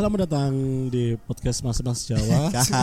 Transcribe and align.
selamat 0.00 0.24
datang 0.24 0.52
di 0.88 1.12
podcast 1.28 1.60
Mas 1.60 1.76
Mas 1.84 2.08
Jawa 2.08 2.48
Enggak, 2.48 2.80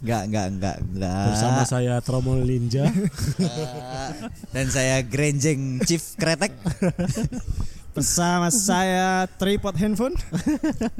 enggak, 0.00 0.22
enggak, 0.24 0.46
enggak, 0.48 0.76
enggak. 0.80 1.24
bersama 1.28 1.60
saya 1.68 2.00
Tromol 2.00 2.40
Ninja. 2.40 2.88
Dan 4.48 4.72
saya 4.72 5.04
Grenjeng 5.04 5.76
Chief 5.84 6.00
Kretek. 6.16 6.56
Bersama 8.00 8.48
saya 8.48 9.28
tripod 9.36 9.76
handphone. 9.76 10.16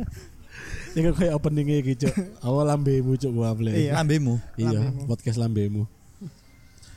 Ini 0.93 1.17
kayak 1.17 1.33
openingnya 1.33 1.81
gitu. 1.81 2.13
Awal 2.45 2.69
lambemu 2.69 3.17
cuk 3.17 3.33
gua 3.33 3.57
play. 3.57 3.89
Iya. 3.89 3.97
Lambemu. 4.05 4.37
Iya, 4.61 4.85
podcast 5.09 5.41
lambemu. 5.41 5.89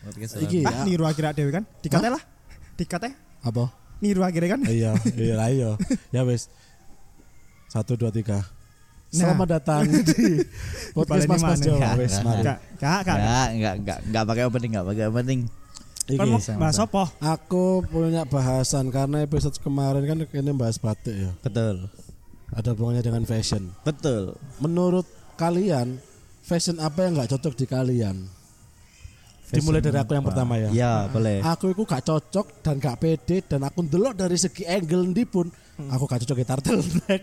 Podcast 0.04 0.44
Iki 0.44 0.68
Ah, 0.68 0.84
ya, 0.84 0.92
niru 0.92 1.08
akhirnya 1.08 1.32
dewe 1.32 1.56
kan? 1.56 1.64
Dikate 1.80 2.12
lah. 2.12 2.20
Dikate 2.76 3.16
apa? 3.48 3.80
niru 4.04 4.20
akhirnya 4.28 4.60
kan? 4.60 4.62
iya, 4.68 4.92
iya 5.16 5.36
lah 5.40 5.48
iya. 5.48 5.80
Ya 6.12 6.28
wes. 6.28 6.52
Satu 7.74 7.98
dua 7.98 8.14
tiga. 8.14 8.38
Selamat 9.10 9.58
datang 9.58 9.82
di 10.14 10.46
podcast 10.94 11.26
Mas 11.26 11.42
Mas? 11.42 11.58
Jawa. 11.58 11.74
Enggak, 11.82 11.94
Wes, 11.98 12.14
enggak, 12.14 12.22
mari. 12.22 12.38
Enggak, 12.38 12.58
enggak, 12.70 12.94
enggak. 13.02 13.18
Enggak, 13.18 13.50
enggak, 13.50 13.74
enggak, 13.74 14.00
enggak 14.06 14.24
pakai 14.30 14.44
opening, 14.46 14.70
enggak 14.70 14.86
pakai 14.94 15.06
opening. 15.10 15.42
Iki, 16.04 16.20
Kan 16.22 16.60
bahas 16.62 16.78
apa? 16.78 17.04
aku 17.18 17.66
punya 17.90 18.30
bahasan 18.30 18.94
karena 18.94 19.26
episode 19.26 19.58
kemarin 19.58 20.06
kan 20.06 20.18
ini 20.22 20.52
bahas 20.54 20.78
batik 20.78 21.18
ya. 21.18 21.32
Betul. 21.42 21.90
Ada 22.54 22.78
hubungannya 22.78 23.02
dengan 23.02 23.26
fashion. 23.26 23.74
Betul. 23.82 24.38
Menurut 24.62 25.10
kalian, 25.42 25.98
fashion 26.46 26.78
apa 26.78 27.10
yang 27.10 27.18
nggak 27.18 27.34
cocok 27.34 27.58
di 27.58 27.66
kalian? 27.66 28.30
Dimulai 29.50 29.82
dari 29.82 29.98
aku 29.98 30.14
yang 30.14 30.26
pertama 30.26 30.62
ya. 30.62 30.70
Ya, 30.70 30.94
boleh. 31.10 31.42
Aku 31.42 31.74
itu 31.74 31.86
gak 31.86 32.06
cocok 32.06 32.66
dan 32.66 32.82
gak 32.82 32.98
pede 33.02 33.46
dan 33.46 33.62
aku 33.66 33.86
ndelok 33.86 34.14
dari 34.18 34.34
segi 34.34 34.66
angle 34.66 35.14
ndi 35.14 35.26
pun 35.30 35.46
aku 35.78 36.04
gak 36.06 36.20
cocok 36.24 36.38
turtleneck. 36.46 37.22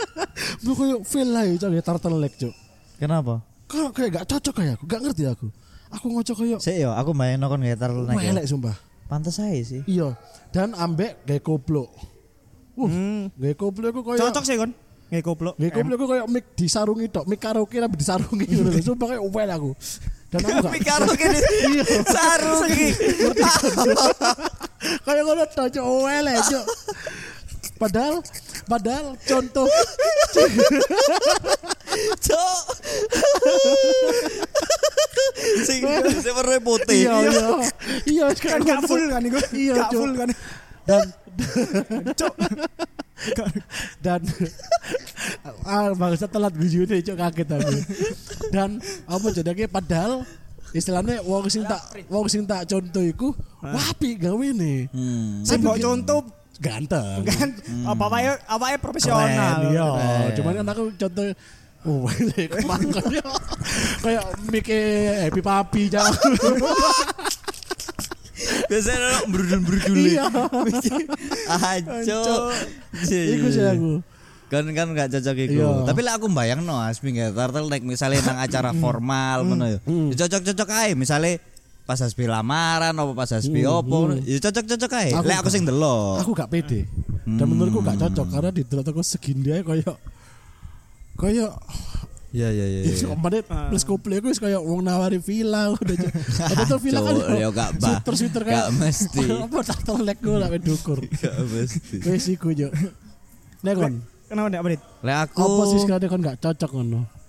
Aku 0.62 0.72
kayak 0.74 0.98
feel 1.04 1.28
lah 1.28 1.44
ya 1.44 1.54
di 1.58 1.80
turtleneck 1.82 2.34
cuk. 2.38 2.54
Kenapa? 2.96 3.42
Kok 3.68 3.92
kayak 3.92 4.10
gak 4.22 4.26
cocok 4.32 4.54
kayak 4.56 4.72
aku, 4.78 4.84
gak 4.88 5.00
ngerti 5.04 5.24
aku. 5.28 5.46
Aku 5.92 6.06
ngocok 6.08 6.36
kayak 6.40 6.58
Sik 6.64 6.76
yo, 6.80 6.90
aku 6.96 7.12
main 7.12 7.36
nonton 7.36 7.60
gitar 7.68 7.92
naik. 7.92 8.16
ya. 8.24 8.32
elek 8.32 8.46
sumpah. 8.48 8.76
Pantes 9.12 9.36
aja 9.36 9.60
sih. 9.60 9.84
Iya, 9.84 10.16
dan 10.56 10.72
ambek 10.72 11.20
gaya 11.28 11.40
koplo. 11.44 11.92
Uh, 12.72 12.88
Hmm. 12.88 13.22
gaya 13.36 13.52
koplo 13.52 13.84
aku 13.92 14.00
kayak 14.00 14.20
Cocok 14.24 14.44
sih 14.48 14.56
kon. 14.56 14.72
Nggak 15.12 15.24
koplok. 15.28 15.54
Gaya 15.60 15.70
koplo 15.76 15.92
aku 16.00 16.06
kayak 16.08 16.26
mic 16.32 16.44
disarungi 16.56 17.06
tok, 17.12 17.28
mic 17.28 17.36
karaoke 17.36 17.76
tapi 17.76 17.96
disarungi 18.00 18.44
ngono. 18.56 18.70
Sumpah 18.80 19.06
kayak 19.12 19.22
well 19.28 19.50
aku. 19.52 19.70
Dan 20.32 20.40
aku 20.48 20.64
gak 20.64 21.16
gini. 21.20 21.38
Iya. 21.76 21.84
Sarungi. 22.08 22.88
kayak 25.04 25.22
ngono 25.28 25.44
tok 25.52 25.68
cuk 25.68 25.84
well 25.84 26.24
ya, 26.24 26.40
cuk. 26.40 26.64
Padahal 27.82 28.14
padahal 28.64 29.06
contoh 29.20 29.66
Cok. 32.22 32.64
Sing 35.66 35.80
sing 36.22 36.32
warna 36.32 36.58
putih. 36.58 37.04
iya 37.04 37.14
iya 37.20 37.46
iya 38.06 38.26
Kan 38.32 38.62
gak 38.62 38.86
full 38.86 39.02
kan 39.10 39.20
iku. 39.20 39.38
Iya, 39.50 39.74
Gak 39.76 39.90
full 39.92 40.12
kan. 40.14 40.28
dan 40.82 41.04
Cok. 42.14 42.34
dan 44.02 44.20
ah 45.62 45.94
bangsa 45.94 46.26
telat 46.26 46.50
video 46.58 46.82
ini 46.82 46.98
cok 47.00 47.14
kaget 47.14 47.48
aku 47.54 47.70
dan 48.50 48.82
apa 49.06 49.26
jadinya 49.30 49.70
padahal 49.70 50.26
istilahnya 50.74 51.22
wong 51.22 51.46
sing 51.46 51.62
tak 51.62 51.78
wong 52.10 52.26
sing 52.26 52.42
tak 52.42 52.66
contoh 52.66 52.98
iku 52.98 53.30
wapi 53.62 54.18
gawe 54.18 54.42
nih 54.50 54.90
Hmm. 54.90 55.46
Sing 55.46 55.62
contoh 55.62 56.26
ganteng 56.62 57.26
kan 57.26 57.48
apa 57.84 58.04
wae 58.06 58.30
apa 58.30 58.62
wae 58.62 58.76
keren 58.78 58.84
profesional. 58.86 59.58
iya 59.66 59.88
Keren. 59.90 60.30
cuman 60.38 60.52
kan 60.62 60.66
aku 60.70 60.84
contoh 60.96 61.26
Oh, 61.82 62.06
kayak 62.38 62.62
kayak 64.06 64.24
mikir 64.54 64.78
happy 65.26 65.42
papi 65.42 65.82
jangan. 65.90 66.14
Biasanya 68.70 69.26
berudul-berudul. 69.26 69.96
Iya. 69.98 70.26
Ajo. 71.50 72.20
Iku 73.02 73.46
sih 73.50 73.66
aku. 73.66 73.98
Kan 74.46 74.70
kan 74.76 74.94
gak 74.94 75.10
cocok 75.10 75.36
iku. 75.42 75.58
Iya. 75.58 75.70
Tapi 75.88 76.00
lah 76.06 76.22
aku 76.22 76.30
bayang 76.30 76.62
no 76.62 76.78
Asmi 76.78 77.18
nggak 77.18 77.34
turtleneck 77.34 77.82
misalnya 77.82 78.20
nang 78.30 78.38
acara 78.38 78.70
formal 78.76 79.42
ngono 79.42 79.66
ya. 79.66 79.78
Ya 79.82 80.14
Cocok-cocok 80.22 80.68
ae 80.86 80.94
misalnya 80.94 81.42
pas 81.82 81.98
hasbi 81.98 82.30
lamaran 82.30 82.94
apa 82.94 83.12
pas 83.12 83.30
hasbi 83.34 83.66
opo 83.66 84.14
ya 84.22 84.38
cocok-cocok 84.38 84.90
ae. 85.02 85.10
Aku 85.18 85.26
Lek 85.26 85.38
aku 85.42 85.50
sing 85.50 85.66
delok. 85.66 86.22
Aku 86.22 86.30
gak 86.32 86.50
pede. 86.50 86.86
Dan 87.26 87.46
menurutku 87.50 87.82
gak 87.82 87.98
cocok 87.98 88.26
karena 88.30 88.50
di 88.54 88.62
delok 88.62 88.94
aku 88.94 89.02
segini 89.02 89.50
aja 89.50 89.62
kayak 89.66 89.96
kayak 91.18 91.52
Iya 92.32 92.48
iya 92.48 92.64
iya. 92.64 92.80
Ya, 92.88 92.94
kemarin 93.12 93.44
plus 93.68 93.84
couple 93.84 94.16
aku 94.16 94.32
kayak 94.32 94.56
wong 94.64 94.80
nawari 94.80 95.20
villa 95.20 95.68
udah. 95.76 95.96
Ada 96.48 96.64
tuh 96.64 96.80
villa 96.80 97.04
kan. 97.04 97.14
Ya 97.44 97.48
gak 97.52 97.70
bah. 97.76 98.00
Suter 98.00 98.14
suter 98.16 98.42
Gak 98.48 98.68
mesti. 98.72 99.24
Apa 99.28 99.58
turtleneck 99.60 100.18
gue 100.24 100.36
lah 100.40 100.48
dukur. 100.56 100.98
Gak 101.04 101.36
mesti. 101.44 101.96
Wes 102.08 102.26
iku 102.32 102.56
yo. 102.56 102.72
Nek 103.60 103.74
kon. 103.76 103.94
Kenapa 104.32 104.48
nek? 104.48 104.80
Lek 105.04 105.16
aku 105.28 105.44
Apa 105.44 105.62
sih 105.68 105.78
sekali 105.84 106.08
kon 106.08 106.24
gak 106.24 106.40
cocok 106.40 106.70
ngono? 106.72 107.21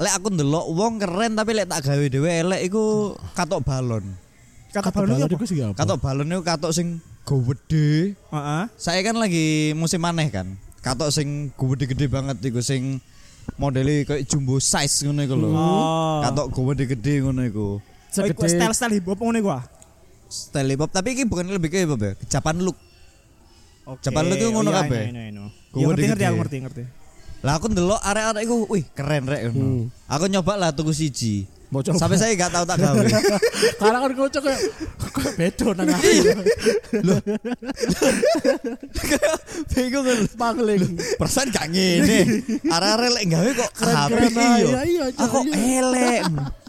Lek 0.00 0.12
aku 0.16 0.32
ndelok 0.32 0.66
wong 0.72 0.96
keren 0.96 1.36
tapi 1.36 1.52
lek 1.52 1.68
tak 1.68 1.84
gawe 1.84 2.04
dhewe 2.08 2.30
elek 2.32 2.60
iku 2.64 3.14
katok 3.36 3.60
balon. 3.60 4.04
Kata 4.70 4.94
Balon 4.94 5.18
iku 5.26 5.34
apa? 5.34 5.74
Katok 5.82 5.98
balon 5.98 6.30
iku 6.30 6.42
katok 6.46 6.72
sing 6.72 7.02
gede. 7.26 8.14
Heeh. 8.14 8.62
Saya 8.78 9.02
kan 9.02 9.18
lagi 9.18 9.74
musim 9.74 9.98
aneh 10.06 10.30
kan. 10.30 10.54
Katok 10.80 11.10
sing 11.10 11.50
gede-gede 11.58 12.06
banget 12.06 12.38
iku 12.40 12.62
sing 12.62 13.02
modelnya 13.58 14.06
kayak 14.06 14.30
jumbo 14.30 14.62
size 14.62 15.04
ngono 15.04 15.20
iku 15.26 15.34
lho. 15.36 15.48
Oh. 15.50 16.22
Katok 16.22 16.54
gede-gede 16.54 17.20
ngono 17.26 17.42
iku. 17.44 17.68
Segede 18.14 18.46
style-style 18.46 18.94
hip 19.02 19.06
hop 19.10 19.18
ngono 19.18 19.36
iku 19.42 19.50
ah. 19.58 19.64
Style 20.30 20.70
hip 20.70 20.80
hop 20.86 20.90
tapi 20.94 21.18
iki 21.18 21.26
bukan 21.26 21.50
lebih 21.50 21.68
ke 21.68 21.82
hip 21.82 21.90
hop 21.90 22.00
ya. 22.00 22.14
Japan 22.30 22.62
look. 22.62 22.78
Oke. 23.90 24.06
Japan 24.06 24.22
lu 24.30 24.34
tuh 24.38 24.48
ngono 24.54 24.70
Oh, 24.70 24.72
iya, 24.72 24.80
kabeh. 24.86 25.02
iya, 25.02 25.10
iya, 25.10 25.22
iya. 25.34 25.44
Iya, 25.74 25.84
ngerti 25.86 26.04
ngerti 26.06 26.24
aku 26.30 26.36
ngerti 26.46 26.56
ngerti. 26.62 26.82
Lah 27.40 27.56
aku 27.56 27.72
ndelok 27.72 28.04
arek-arek 28.04 28.42
iku, 28.44 28.68
wih 28.68 28.84
keren 28.92 29.24
rek 29.24 29.48
ngono. 29.48 29.64
Hmm. 29.64 29.84
Aku 30.12 30.28
nyoba 30.28 30.60
lah 30.60 30.70
tuku 30.76 30.92
siji. 30.92 31.48
Sampai 31.70 32.18
saya 32.18 32.34
gak 32.34 32.50
tahu 32.50 32.66
tak 32.66 32.76
gawe. 32.82 32.98
Karena 33.78 33.98
kan 34.02 34.10
kocok 34.12 34.42
kayak 34.42 34.60
kayak 35.14 35.34
bedo 35.38 35.68
nang 35.78 35.86
aku. 35.86 36.10
Bingung 39.72 40.04
kan. 40.04 40.18
Pangling. 40.34 40.82
Persen 41.14 41.46
gak 41.54 41.70
ngene. 41.70 42.18
Arek-arek 42.66 43.10
lek 43.14 43.24
gawe 43.30 43.50
kok 43.54 43.70
Keren-keren 43.78 44.18
apik 44.18 44.34
aja, 44.34 44.58
iya. 44.58 44.82
iya, 44.84 45.04
Aku 45.14 45.38
iya. 45.46 45.78
elek. 45.80 46.20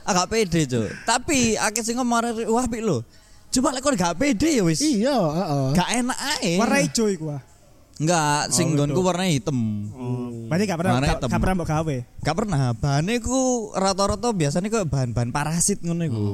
Agak 0.01 0.25
pede, 0.29 0.61
Cuk. 0.69 0.89
Tapi 1.03 1.57
akeh 1.57 1.81
sing 1.81 1.97
ngomong 1.97 2.45
wah 2.53 2.63
apik 2.63 2.85
lho. 2.85 3.01
Coba 3.51 3.73
lek 3.73 3.81
kok 3.83 3.97
gak 3.97 4.15
pede 4.21 4.49
ya 4.55 4.63
wis. 4.63 4.79
Iya, 4.85 5.17
heeh. 5.17 5.65
Gak 5.75 5.89
enak 5.97 6.19
ae. 6.39 6.53
Warna 6.61 6.77
ijo 6.79 7.09
iku 7.09 7.25
Enggak, 8.01 8.49
sing 8.49 8.67
Oh, 8.67 8.73
nggonku 8.73 8.97
gitu. 8.97 9.05
warna 9.05 9.23
hitam. 9.29 9.57
Berarti 10.49 10.63
gak 10.65 10.79
pernah 10.81 10.91
gak 10.97 11.11
hitam. 11.15 11.29
gak 11.29 11.39
pernah 11.39 11.55
mbok 11.55 11.69
gawe. 11.69 11.97
Gak 12.19 12.35
pernah. 12.35 12.59
Bahannya 12.73 13.15
ku 13.21 13.39
rata-rata 13.71 14.29
biasanya 14.31 14.67
kok 14.67 14.89
bahan-bahan 14.89 15.29
parasit 15.29 15.79
ngono 15.79 16.03
iku. 16.03 16.25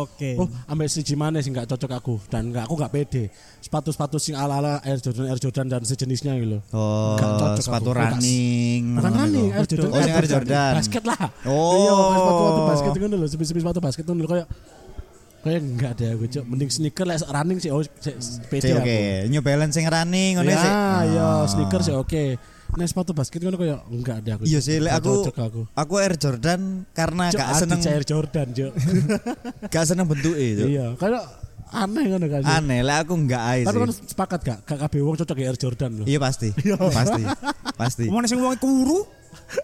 Oke. 0.00 0.38
Oh, 0.38 0.46
ambek 0.64 0.86
siji 0.86 1.12
mana 1.12 1.42
sih 1.42 1.50
nggak 1.50 1.66
cocok 1.66 1.92
aku 1.92 2.14
dan 2.26 2.48
nggak 2.48 2.64
aku 2.64 2.74
nggak 2.74 2.88
pede. 2.88 3.24
Sepatu-sepatu 3.60 4.16
sing 4.16 4.32
ala-ala 4.32 4.80
Air 4.80 4.96
Jordan 4.96 5.28
Air 5.28 5.36
Jordan 5.36 5.66
dan 5.68 5.82
sejenisnya 5.82 6.32
gitu. 6.38 6.62
Oh, 6.72 7.18
Gak 7.18 7.30
cocok 7.36 7.60
sepatu 7.60 7.90
aku. 7.90 7.98
running. 7.98 8.82
Bukan 8.96 9.10
ngono 9.10 9.20
running. 9.20 9.48
Air 9.52 9.66
Jordan. 9.66 9.90
Oh, 9.90 10.00
sing 10.00 10.14
Air 10.14 10.26
Jordan. 10.26 10.72
Basket 10.78 11.04
lah. 11.04 11.20
Oh. 11.44 11.74
Iya, 11.74 11.90
sepatu-sepatu 11.92 12.62
basket 12.64 12.90
itu 12.94 13.06
lho, 13.10 13.26
sepi-sepi 13.26 13.60
sepatu 13.60 13.78
basket 13.82 14.04
itu 14.06 14.12
lho 14.14 14.24
kayak 14.24 14.46
kayak 15.40 15.60
enggak 15.60 15.92
deh 15.96 16.08
aku, 16.12 16.24
Cuk. 16.28 16.44
Mending 16.44 16.70
sneaker 16.70 17.04
lah 17.08 17.16
running 17.32 17.58
sih 17.58 17.72
oh 17.72 17.80
aku. 17.80 18.80
Oke, 18.80 19.00
New 19.32 19.42
Balance 19.42 19.74
sing 19.76 19.86
running 19.88 20.36
ngono 20.36 20.50
sih. 20.52 20.70
Ya, 20.70 21.04
iya, 21.08 21.28
sneaker 21.48 21.80
sih 21.80 21.94
oke. 21.96 22.24
Nah, 22.70 22.86
sepatu 22.86 23.10
basket 23.10 23.42
kan 23.42 23.56
kayak 23.58 23.80
enggak 23.90 24.16
deh 24.22 24.32
aku. 24.38 24.42
Iya 24.46 24.60
sih, 24.62 24.78
lek 24.78 24.94
aku 24.94 25.26
aku. 25.34 25.60
aku 25.74 25.94
Air 25.98 26.14
Jordan 26.14 26.86
karena 26.94 27.34
gak 27.34 27.58
seneng 27.58 27.80
Air 27.82 28.04
Jordan, 28.06 28.46
Cuk. 28.54 28.72
gak 29.74 29.84
seneng 29.88 30.06
bentuke 30.06 30.38
itu. 30.38 30.78
Iya, 30.78 30.94
kayak 30.94 31.24
aneh 31.70 32.04
kan 32.14 32.20
kan. 32.30 32.42
Aneh 32.46 32.80
lah 32.86 33.02
aku 33.02 33.14
enggak 33.18 33.42
ae 33.42 33.60
Tapi 33.66 33.78
kan 33.78 33.90
sepakat 33.90 34.40
gak? 34.46 34.58
Gak 34.66 34.78
kabeh 34.86 35.00
wong 35.02 35.18
cocok 35.18 35.36
ya 35.38 35.46
Air 35.50 35.58
Jordan 35.58 35.90
loh. 36.02 36.06
Iya 36.06 36.18
pasti. 36.22 36.54
pasti. 36.98 37.22
Pasti. 37.74 38.04
Wong 38.06 38.22
sing 38.30 38.38
wong 38.38 38.54
kuru. 38.60 39.02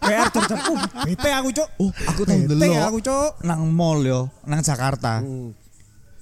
Kayak 0.03 0.35
Jordan. 0.35 0.59
Uh, 0.67 0.79
bete 1.07 1.31
aku, 1.31 1.49
Cuk. 1.55 1.69
Oh, 1.79 1.91
aku 2.11 2.23
Bete 2.27 2.49
delok 2.51 2.87
aku, 2.91 2.99
Cuk. 3.03 3.31
nang 3.47 3.71
mall 3.71 4.03
yo, 4.03 4.21
nang 4.47 4.63
Jakarta. 4.63 5.23
Hmm. 5.23 5.55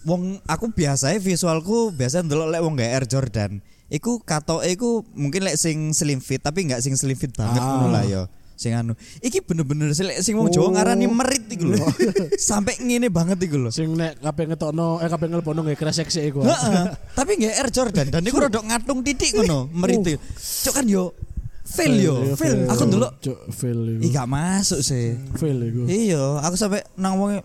Wong 0.05 0.37
aku 0.45 0.69
biasanya 0.69 1.17
visualku 1.17 1.89
biasa 1.91 2.21
ndelok 2.21 2.49
lek 2.53 2.61
wong 2.61 2.75
gak 2.77 2.91
Air 2.93 3.05
Jordan. 3.09 3.53
Iku 3.89 4.21
katoke 4.21 4.69
iku 4.69 5.01
mungkin 5.13 5.45
lek 5.45 5.57
sing 5.57 5.93
slim 5.93 6.21
fit 6.21 6.41
tapi 6.41 6.69
enggak 6.69 6.85
sing 6.85 6.93
slim 6.95 7.17
fit 7.17 7.33
banget 7.33 7.61
Ah. 7.61 7.89
lah 7.89 8.05
yo. 8.05 8.23
Sing 8.55 8.71
anu, 8.71 8.95
iki 9.19 9.43
bener-bener 9.43 9.91
sing 9.93 10.07
lek 10.07 10.23
sing 10.23 10.39
wong 10.39 10.47
Oh. 10.47 10.53
Jawa 10.53 10.79
ngarani 10.79 11.11
merit 11.11 11.49
iku 11.51 11.75
lho. 11.75 11.83
Sampai 12.39 12.79
ngene 12.79 13.11
banget 13.11 13.41
iku 13.43 13.59
lho. 13.59 13.73
Sing 13.73 13.91
nek 13.93 14.21
kabeh 14.21 14.53
ngetokno 14.53 15.01
eh 15.01 15.09
kabeh 15.09 15.27
ngelpono 15.27 15.65
nggih 15.65 15.75
kresek 15.75 16.07
sik 16.07 16.31
iku. 16.31 16.45
Heeh. 16.45 16.85
Tapi 17.17 17.35
nggak 17.35 17.55
Air 17.59 17.69
Jordan 17.73 18.07
dan 18.13 18.23
iku 18.23 18.39
rodok 18.39 18.63
ngatung 18.63 19.03
titik 19.03 19.35
ngono, 19.35 19.67
merit. 19.73 20.21
Cuk 20.39 20.73
kan 20.73 20.87
yo 20.87 21.17
Fail 21.65 21.97
yo. 21.97 22.37
Fail. 22.37 22.69
Aku 22.69 22.85
dulu 22.85 23.09
fail 23.49 23.97
iku. 23.97 24.01
Ih 24.05 24.11
gak 24.13 24.29
masuk 24.29 24.85
sih. 24.85 25.17
Fail 25.33 25.57
iku. 25.65 25.89
Iya, 25.89 26.45
aku 26.45 26.61
sampai 26.61 26.85
nang 26.95 27.17
wong 27.17 27.41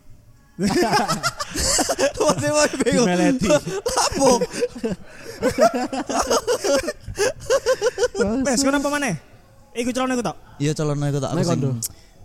Wong 2.20 2.38
wong 2.44 2.72
bingung. 2.84 3.08
Lapo? 3.08 4.32
Wes, 8.44 8.60
kenapa 8.60 8.88
mana? 8.92 9.16
Iku 9.72 9.90
calon 9.96 10.12
aku 10.18 10.24
tak. 10.26 10.36
Iya 10.60 10.72
calon 10.76 11.00
aku 11.00 11.20
tak 11.24 11.32
aku 11.32 11.40
sing. 11.40 11.50
kondo. 11.56 11.70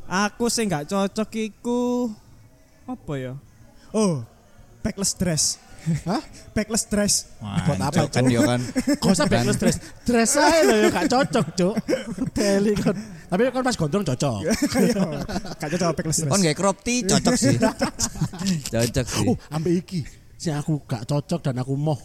Aku 0.05 0.45
sing 0.51 0.67
gak 0.67 0.91
cocok 0.91 1.31
iku 1.39 2.11
apa 2.85 3.13
ya? 3.17 3.33
Oh, 3.95 4.27
backless 4.83 5.15
dress. 5.15 5.63
Hah? 6.09 6.21
Backless 6.57 6.85
dress. 6.89 7.15
Buat 7.41 7.81
apa, 7.81 8.09
kan 8.09 8.25
yo 8.27 8.43
kan. 8.43 8.61
Kok 8.99 9.11
usah 9.13 9.29
backless 9.29 9.61
dress. 9.61 9.77
Dress 10.03 10.33
aja 10.41 10.61
lho 10.65 10.75
ya 10.81 10.89
gak 10.91 11.07
cocok, 11.13 11.47
Cuk. 11.55 11.75
Teli 12.37 12.73
kan. 12.75 12.97
Tapi 13.35 13.51
kan 13.51 13.67
pas 13.67 13.75
gondrong 13.75 14.07
cocok. 14.07 14.41
Iya, 14.85 15.03
gak 15.59 15.69
cocok 15.75 15.89
backless 15.99 16.19
dress. 16.23 16.31
Kon 16.31 16.39
gak 16.39 16.55
crop 16.55 16.77
tee 16.87 17.03
cocok 17.03 17.35
sih. 17.35 17.59
cocok 18.75 19.07
sih. 19.11 19.27
Oh, 19.27 19.35
ambek 19.51 19.75
iki. 19.83 20.01
Sing 20.39 20.55
aku 20.55 20.79
gak 20.87 21.03
cocok 21.03 21.43
dan 21.43 21.59
aku 21.59 21.75
mau 21.75 21.99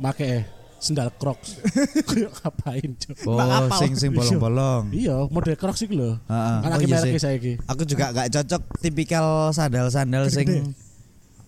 make 0.00 0.48
sendal 0.80 1.12
Crocs. 1.14 1.60
Kayak 2.08 2.32
ngapain, 2.40 2.90
Cuk? 2.96 3.14
Oh, 3.28 3.68
sing 3.76 3.92
sing 3.94 4.16
bolong-bolong. 4.16 4.90
Iya, 4.96 5.28
model 5.28 5.60
Crocs 5.60 5.84
iki 5.84 5.92
lho. 5.92 6.16
Heeh. 6.24 6.56
Kan 6.58 6.66
Oh, 6.66 6.74
lagi 6.74 6.86
iya 6.88 6.96
merek 6.96 7.12
sih. 7.12 7.20
saiki. 7.20 7.52
Aku 7.68 7.82
juga 7.84 8.10
gak 8.10 8.32
cocok 8.32 8.62
tipikal 8.80 9.26
sandal-sandal 9.52 10.32
sing 10.32 10.72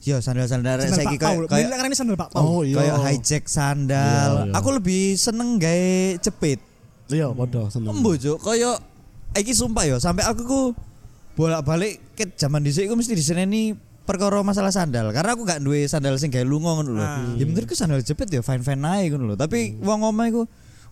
Yo 0.04 0.20
sandal-sandal 0.20 0.84
Sandal 0.84 1.00
saiki 1.00 1.16
Paul. 1.16 1.48
kayak 1.48 1.72
Kayak 1.72 1.88
ini 1.88 1.96
sandal 1.96 2.16
Pak 2.20 2.28
Paul. 2.36 2.44
Oh 2.44 2.60
iya. 2.60 2.76
kayak 2.76 2.96
hijack 3.08 3.44
sandal. 3.48 4.30
Iya, 4.36 4.52
iya. 4.52 4.54
Aku 4.60 4.68
lebih 4.68 5.16
seneng 5.16 5.56
gawe 5.56 5.88
jepit. 6.20 6.60
Iya, 7.08 7.32
padha 7.32 7.72
seneng. 7.72 7.88
Embo 7.96 8.12
juk 8.12 8.36
kaya 8.38 8.76
iki 9.34 9.52
sumpah 9.52 9.84
yo 9.86 9.96
sampai 9.98 10.22
aku 10.26 10.42
ku 10.46 10.60
bolak-balik 11.34 11.98
ke 12.14 12.30
zaman 12.38 12.62
dhisik 12.62 12.86
ku 12.86 12.94
mesti 12.94 13.14
diseneni 13.18 13.74
perkara 14.04 14.44
masalah 14.44 14.70
sandal 14.70 15.10
karena 15.10 15.32
aku 15.32 15.42
gak 15.48 15.60
duwe 15.64 15.88
sandal 15.88 16.14
sing 16.20 16.28
gawe 16.28 16.44
lunga 16.44 16.76
ngono 16.80 16.90
lho. 16.94 17.04
Ah. 17.04 17.24
Ya 17.40 17.44
menurutku 17.48 17.72
sandal 17.72 18.04
jepit 18.04 18.28
ya 18.28 18.44
fine-fine 18.44 18.84
ae 18.84 19.08
ngono 19.08 19.32
lho. 19.32 19.36
Tapi 19.40 19.80
wong 19.80 20.04
ngomong 20.04 20.26
iku 20.28 20.42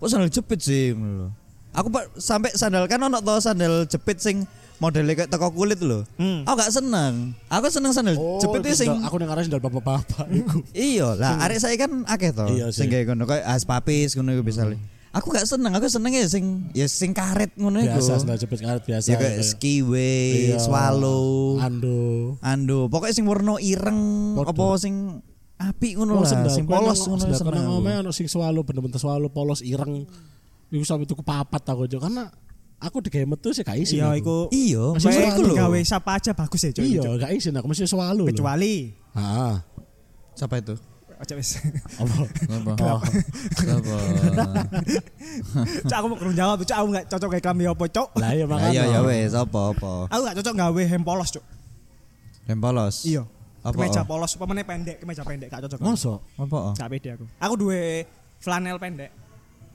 kok 0.00 0.08
sandal 0.08 0.32
jepit 0.32 0.58
sih 0.64 0.96
ngono 0.96 1.12
lho. 1.14 1.28
Aku 1.72 1.88
pak 1.88 2.16
sampai 2.16 2.52
sandal 2.56 2.84
kan 2.88 3.00
ono 3.00 3.20
to 3.20 3.34
sandal 3.38 3.84
jepit 3.84 4.18
sing 4.18 4.48
modelnya 4.80 5.14
kayak 5.14 5.30
teko 5.30 5.52
kulit 5.52 5.78
lho. 5.78 6.08
Hmm. 6.16 6.48
Aku 6.48 6.56
gak 6.56 6.72
seneng. 6.72 7.36
Aku 7.52 7.68
seneng 7.68 7.92
sandal 7.92 8.16
jepit 8.40 8.60
itu 8.64 8.68
itu 8.72 8.78
sing 8.82 8.90
aku 9.04 9.16
dengar 9.20 9.36
sendal 9.44 9.60
bapak-bapak 9.60 10.26
iku. 10.32 10.58
Iya 10.72 11.12
lah, 11.14 11.36
arek 11.44 11.60
saya 11.60 11.76
kan 11.76 12.08
akeh 12.08 12.32
to. 12.32 12.48
Iya 12.48 12.72
sing 12.72 12.88
kayak 12.88 13.12
ngono 13.12 13.28
kayak 13.28 13.44
as 13.44 13.68
papis 13.68 14.16
ngono 14.16 14.40
iku 14.40 14.42
misale. 14.42 14.80
Aku 15.12 15.28
gak 15.28 15.44
seneng, 15.44 15.68
aku 15.70 15.84
seneng 15.86 16.08
ya 16.10 16.24
sing 16.24 16.72
ya 16.72 16.88
sing 16.88 17.12
karet 17.12 17.52
ngono 17.54 17.78
iku. 17.78 18.00
Biasa 18.00 18.24
sendal 18.24 18.40
jepit 18.40 18.64
karet 18.64 18.80
biasa. 18.80 19.06
Ya 19.06 19.16
kayak 19.16 19.32
kayak- 19.36 19.44
skiway, 19.44 20.28
Iya. 20.48 20.58
swallow, 20.58 21.60
Ando. 21.60 22.40
ando. 22.40 22.88
Pokoknya 22.88 23.12
sing 23.12 23.28
warna 23.28 23.60
ireng 23.60 24.00
Podo. 24.34 24.48
apa 24.48 24.64
sing 24.80 25.20
api 25.54 25.94
ngono 25.94 26.16
Oh, 26.16 26.24
lah, 26.24 26.48
sing 26.48 26.64
polos 26.64 27.04
ngono 27.04 27.28
seneng. 27.28 27.60
ngomong 27.62 28.02
ono 28.02 28.10
sing 28.10 28.24
swallow 28.26 28.64
bener-bener 28.64 28.96
swallow 28.96 29.28
polos 29.28 29.60
ireng. 29.60 30.08
Iku 30.68 30.80
sampe 30.82 31.04
tuku 31.04 31.20
papat 31.20 31.60
aku 31.62 31.84
aja 31.84 32.00
karena 32.00 32.32
aku 32.80 32.98
digawe 32.98 33.28
metu 33.28 33.52
sih 33.52 33.60
gak 33.60 33.76
isin. 33.76 34.00
Iya, 34.00 34.10
aku. 34.10 34.18
iku 34.18 34.36
Iya, 34.48 34.84
Masih 34.96 35.06
Baik, 35.06 35.20
maksudku 35.22 35.42
lho. 35.44 35.54
gawe 35.54 35.78
siapa 35.84 36.10
aja 36.16 36.30
bagus 36.32 36.60
ya, 36.62 36.70
Cuk. 36.72 36.82
Iya, 36.82 37.00
gak 37.20 37.30
isin 37.30 37.52
aku 37.52 37.66
mesti 37.68 37.84
swallow. 37.84 38.24
Kecuali 38.26 38.96
Ah, 39.12 39.60
Siapa 40.32 40.56
itu? 40.56 40.72
Aja 41.22 41.38
wis. 41.38 41.54
apa? 42.02 42.18
Oh, 42.82 42.98
Siapa? 43.54 43.96
Cuk 45.86 45.96
aku 45.96 46.06
mau 46.10 46.18
kurang 46.18 46.34
jawab, 46.34 46.56
Cuk 46.66 46.74
aku 46.74 46.86
gak 46.90 47.06
cocok 47.06 47.28
kayak 47.38 47.44
kami 47.46 47.64
apa, 47.70 47.84
Cuk. 47.86 48.08
Lah 48.18 48.30
iya 48.34 48.44
makanya. 48.44 48.72
iya 48.74 48.82
ya 48.90 49.00
wes 49.06 49.30
apa 49.30 49.70
apa. 49.70 50.10
Aku 50.10 50.20
gak 50.26 50.36
cocok 50.42 50.54
gawe 50.58 50.82
hem 50.82 51.02
polos, 51.06 51.30
Cuk. 51.30 51.44
Yang 52.50 52.58
polos. 52.58 52.96
Iya. 53.06 53.22
Apa? 53.62 53.78
Kemeja 53.78 54.02
polos, 54.02 54.34
apa 54.34 54.44
meneh 54.50 54.66
pendek, 54.66 54.96
kemeja 54.98 55.22
pendek 55.22 55.46
gak 55.46 55.62
cocok. 55.70 55.78
Mosok? 55.78 56.18
Apa? 56.42 56.58
Gak 56.74 56.88
pede 56.90 57.08
aku. 57.14 57.24
Aku 57.38 57.54
duwe 57.54 58.02
flanel 58.42 58.76
pendek. 58.82 59.10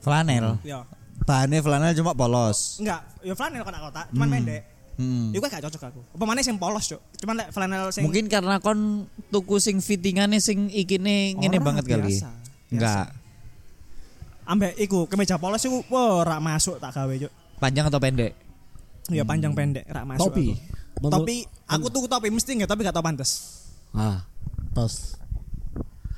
Flanel. 0.04 0.60
Iya. 0.68 0.84
Bahannya 1.24 1.60
flanel 1.64 1.96
cuma 1.96 2.12
polos. 2.12 2.84
Enggak, 2.84 3.08
ya 3.24 3.34
flanel 3.34 3.64
kotak-kotak, 3.64 4.12
cuman 4.12 4.28
pendek. 4.30 4.64
Hmm. 4.98 5.30
Iku 5.30 5.46
gak 5.46 5.62
cocok 5.62 5.84
aku. 5.94 6.02
Apa 6.18 6.24
maneh 6.26 6.42
sing 6.42 6.58
polos, 6.58 6.90
Cuk. 6.90 6.98
Cuman 7.22 7.38
lek 7.38 7.54
flanel 7.54 7.94
sing 7.94 8.02
Mungkin 8.02 8.26
karena 8.26 8.58
kon 8.58 9.06
tuku 9.30 9.62
sing 9.62 9.78
fittingane 9.78 10.42
sing 10.42 10.74
ikine 10.74 11.38
ngene 11.38 11.58
Ora, 11.62 11.66
banget 11.70 11.84
kali. 11.86 12.18
biasa, 12.18 12.30
biasa. 12.34 12.74
Enggak. 12.74 13.08
ambek 14.48 14.74
iku 14.80 15.06
kemeja 15.06 15.36
polos 15.38 15.62
iku 15.62 15.84
rak 16.26 16.42
masuk 16.42 16.82
tak 16.82 16.98
gawe, 16.98 17.14
Cuk. 17.14 17.32
Panjang 17.62 17.86
atau 17.94 18.02
pendek? 18.02 18.34
Iya 19.08 19.22
panjang 19.22 19.54
pendek 19.54 19.86
rak 19.86 20.04
masuk. 20.04 20.34
Topi. 20.34 20.58
aku. 20.98 21.08
Topi, 21.14 21.38
aku 21.70 21.86
tuku 21.94 22.08
topi 22.10 22.28
mesti 22.34 22.52
enggak 22.58 22.70
tapi 22.74 22.82
gak 22.82 22.96
tau 22.98 23.06
pantes. 23.06 23.32
Ah, 23.94 24.26
tos. 24.74 25.14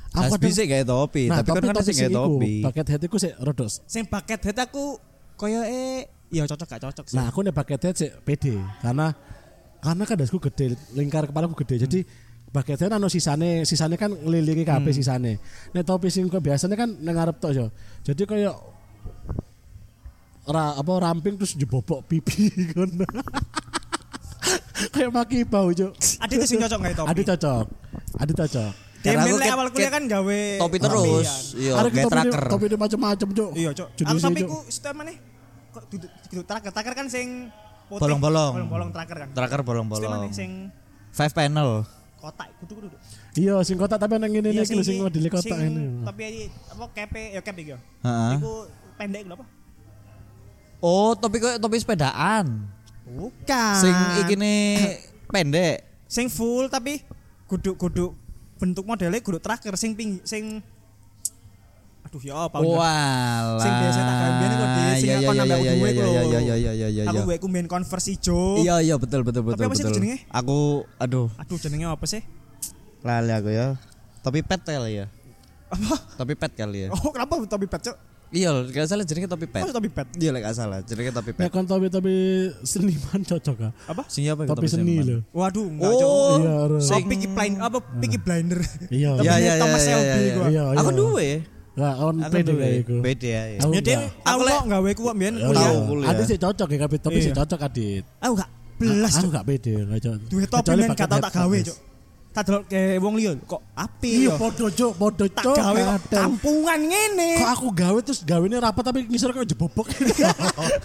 Asbi 0.09 0.49
sih 0.49 0.65
kayak 0.65 0.89
topi, 0.89 1.29
Nah, 1.29 1.45
tapi 1.45 1.53
kan 1.53 1.69
kan 1.69 1.85
sih 1.85 1.93
kayak 1.93 2.15
topi. 2.15 2.65
Paket 2.65 2.87
head 2.95 3.01
iku 3.05 3.17
sik 3.21 3.33
rodos. 3.43 3.83
Sing 3.85 4.07
bucket 4.09 4.41
hat 4.41 4.57
aku 4.57 4.97
koyo 5.37 5.61
eh 5.61 6.09
iya 6.29 6.43
cocok 6.45 6.67
gak 6.67 6.81
cocok 6.85 7.05
sih. 7.09 7.15
Nah, 7.17 7.29
aku 7.29 7.41
nih 7.41 7.53
head 7.55 7.95
sik 7.95 8.11
pede 8.23 8.55
karena 8.81 9.13
karena 9.79 10.03
kan 10.03 10.15
dasku 10.19 10.37
gede, 10.37 10.75
lingkar 10.93 11.25
kepalaku 11.25 11.55
gede. 11.63 11.87
Jadi 11.87 11.99
paket 12.49 12.81
head 12.81 12.93
anu 12.93 13.07
sisane, 13.07 13.63
sisane 13.63 13.95
kan 13.95 14.11
ngelilingi 14.11 14.65
kabeh 14.65 14.91
sisane. 14.91 15.37
Nek 15.71 15.83
topi 15.85 16.09
sing 16.09 16.27
biasanya 16.27 16.75
kan 16.75 16.89
nang 16.99 17.15
ngarep 17.15 17.37
tok 17.39 17.51
yo. 17.53 17.65
Jadi 18.03 18.25
kayak 18.25 18.55
ra 20.49 20.73
apa 20.75 20.91
ramping 20.97 21.37
terus 21.37 21.53
jebobok 21.53 22.05
pipi 22.05 22.49
ngono. 22.73 23.05
kayak 24.95 25.11
maki 25.11 25.43
bau, 25.45 25.69
Cuk. 25.69 25.91
Adi 26.23 26.33
itu 26.39 26.45
sing 26.47 26.59
cocok 26.59 26.77
gak 26.79 26.93
topi? 26.95 27.07
Adi 27.11 27.21
cocok. 27.27 27.65
Adi 28.17 28.33
cocok. 28.33 28.71
Karena 28.99 29.23
Demen 29.23 29.31
aku 29.31 29.37
lek 29.39 29.51
awal 29.55 29.67
kuliah 29.71 29.91
kan 29.95 30.03
gawe 30.11 30.41
Topi 30.59 30.75
terus. 30.75 31.23
kan. 31.23 31.39
Iya, 31.55 31.71
Ada 31.71 31.87
kayak 31.87 32.03
topi 32.03 32.11
tracker. 32.11 32.43
topi 32.51 32.65
macam-macam, 32.75 33.27
Cuk. 33.31 33.49
Iya, 33.55 33.69
Cok. 33.71 33.87
Jenisnya, 33.95 34.11
Aku 34.11 34.19
tapi 34.19 34.39
Cuk. 34.43 34.49
ku 34.51 34.57
sistem 34.67 34.93
mana? 34.99 35.11
Kok 35.15 35.28
duduk 35.87 36.11
tracker. 36.43 36.71
Tracker 36.71 36.93
kan 36.93 37.07
sing 37.07 37.47
putih. 37.87 38.03
Bolong-bolong. 38.03 38.53
Bolong-bolong 38.59 38.89
tracker 38.91 39.17
kan. 39.23 39.29
Tracker 39.31 39.61
bolong-bolong. 39.63 40.29
sing 40.33 40.67
Five 41.09 41.33
panel. 41.33 41.87
kotak 42.19 42.51
kudu 42.59 42.83
kudu. 42.83 42.87
Iya, 43.31 43.63
sing 43.63 43.79
kotak 43.79 43.95
tapi 43.95 44.19
nang 44.19 44.27
ngene 44.27 44.51
Iya, 44.51 44.67
iki 44.67 44.75
lho 44.75 44.83
sing 44.83 44.99
model 44.99 45.23
kotak 45.31 45.55
sing 45.55 45.71
ini. 45.71 46.03
Tapi 46.03 46.21
apa 46.67 46.85
kepe 46.91 47.21
ya 47.31 47.39
kepe 47.39 47.59
iki. 47.63 47.71
ya. 47.71 47.79
Iku 48.35 48.67
pendek 48.99 49.23
lho 49.23 49.33
apa? 49.39 49.45
Oh, 50.79 51.15
topi 51.15 51.39
kok 51.39 51.59
topi 51.59 51.79
sepedaan. 51.79 52.67
Bukan. 53.07 53.75
Sing 53.79 53.95
ikine 54.19 54.53
pendek. 55.33 55.87
sing 56.09 56.25
full 56.25 56.65
tapi 56.67 57.05
kudu 57.45 57.77
kudu 57.77 58.17
bentuk 58.57 58.81
modelnya 58.81 59.21
kudu 59.21 59.37
tracker 59.37 59.77
sing 59.77 59.93
ping 59.93 60.17
sing 60.25 60.57
aduh 62.09 62.21
ya 62.25 62.35
apa 62.41 62.57
Walah. 62.57 63.61
Sing 63.61 63.69
biasa 63.71 63.99
tak 64.01 64.15
gawe 64.15 64.31
biyen 64.33 64.49
di 64.49 64.57
sing 64.97 65.09
Iya, 65.09 65.15
aku 65.15 65.29
iya, 65.29 65.37
nambah 65.37 65.57
iya, 65.59 65.71
duwe 65.71 65.77
iya, 65.87 65.93
lho. 65.93 66.09
iya, 66.09 66.21
iya, 66.25 66.39
iya, 66.41 66.71
iya, 66.73 66.87
iya, 66.89 67.03
aku 67.05 67.15
iya. 67.15 67.27
gue 67.29 67.35
kumben 67.37 67.65
converse 67.69 68.09
ijo 68.09 68.57
Iya, 68.57 68.75
iya, 68.81 68.95
betul, 68.97 69.21
betul, 69.21 69.45
Tapi 69.45 69.53
betul, 69.53 69.63
apa 69.63 69.75
sih 69.77 69.85
jenenge? 69.87 70.17
Aku, 70.27 70.57
aduh, 70.97 71.29
aduh 71.35 71.57
jenenge 71.59 71.85
apa 71.85 72.05
sih 72.05 72.21
lali 72.99 73.29
aku 73.29 73.49
ya. 73.49 73.77
Topi 74.19 74.41
pet 74.41 74.59
kali 74.59 74.91
ya. 74.95 75.05
apa 75.69 75.95
Topi 76.17 76.33
pet 76.33 76.51
kali 76.51 76.77
ya. 76.81 76.87
oh 76.89 77.13
kenapa 77.13 77.37
topi 77.45 77.69
pet 77.69 77.81
cok 77.85 77.97
Iya, 78.29 78.61
gak 78.63 78.85
salah 78.85 79.01
jenenge 79.01 79.25
topi 79.25 79.45
pet. 79.45 79.61
oh 79.61 79.69
topi 79.69 79.89
pet 79.89 80.05
Iya, 80.13 80.29
gak 80.35 80.53
salah, 80.53 80.79
jenenge 80.81 81.09
topi 81.11 81.29
Ya 81.31 81.37
pet. 81.39 81.49
kan 81.51 81.63
topi-topi 81.63 82.15
seniman 82.63 83.21
cocok 83.23 83.57
ah. 83.63 83.71
apa 83.85 84.01
Sing 84.05 84.25
apa 84.25 84.45
Topi 84.45 84.65
seni 84.65 84.97
seniman? 84.97 85.05
lho. 85.05 85.17
waduh 85.31 85.61
enggak 85.63 85.93
cok 85.93 86.09
Oh, 86.09 86.33
Iya, 86.77 87.05
Peaky 87.05 87.27
Blind 87.27 87.55
apa 87.59 87.77
Peaky 87.95 88.17
Blinder 88.17 88.61
Iya. 88.89 89.09
Tapi 89.15 89.25
Ya, 89.25 89.33
ini 89.35 89.45
ya, 89.45 89.53
ya, 89.55 89.61
Thomas 89.61 89.79
ya, 89.79 89.85
Shelby 89.87 90.09
ya, 90.19 90.33
gua. 90.35 90.45
Iya, 90.47 90.63
Aku 90.75 90.89
iya. 90.89 90.97
duwe. 90.97 91.29
Enggak 91.79 91.95
on 91.97 92.15
Aku 92.19 92.33
kayak 92.35 92.75
iku. 92.77 92.95
Beda 92.99 93.27
ya. 93.29 93.41
Aku 93.57 93.71
ya 93.71 93.79
enggak. 93.79 93.99
aku 94.03 94.27
Aku 94.27 94.39
lek- 94.43 94.53
kok 94.53 94.67
gawe 94.67 94.89
ku 94.91 95.01
mbiyen 95.09 95.35
kuliah. 95.39 96.11
Adit 96.11 96.25
sih 96.27 96.37
cocok 96.37 96.67
ya 96.67 96.77
tapi 96.91 97.17
sih 97.17 97.31
Iya. 97.31 97.37
cocok 97.39 97.59
Adit. 97.63 98.03
aku 98.19 98.33
gak 98.35 98.49
belas 98.75 99.13
Aku 99.13 99.27
pede, 99.41 99.71
enggak 99.77 99.99
cocok. 100.01 100.27
duwe 100.27 100.43
topi 100.45 100.69
men 100.73 100.89
gak 100.89 101.07
tau 101.07 101.19
tak 101.19 101.33
gawe 101.33 101.57
cok 101.61 101.77
tak 102.29 102.45
delok 102.45 102.63
ke 102.67 102.79
wong 102.95 103.17
liya 103.17 103.31
kok 103.41 103.57
api 103.73 104.11
Iya, 104.21 104.37
podo 104.37 104.69
cok, 104.69 104.91
podo 104.93 105.25
tak 105.27 105.43
gawe 105.49 105.79
kok 105.81 106.13
kampungan 106.13 106.79
ngene 106.79 107.31
Kok 107.37 107.49
aku 107.49 107.67
gawe 107.73 107.99
terus 107.99 108.21
gawene 108.21 108.55
rapat 108.55 108.83
tapi 108.85 108.99
ngisor 109.03 109.33
kayak 109.33 109.49
jebobok. 109.49 109.89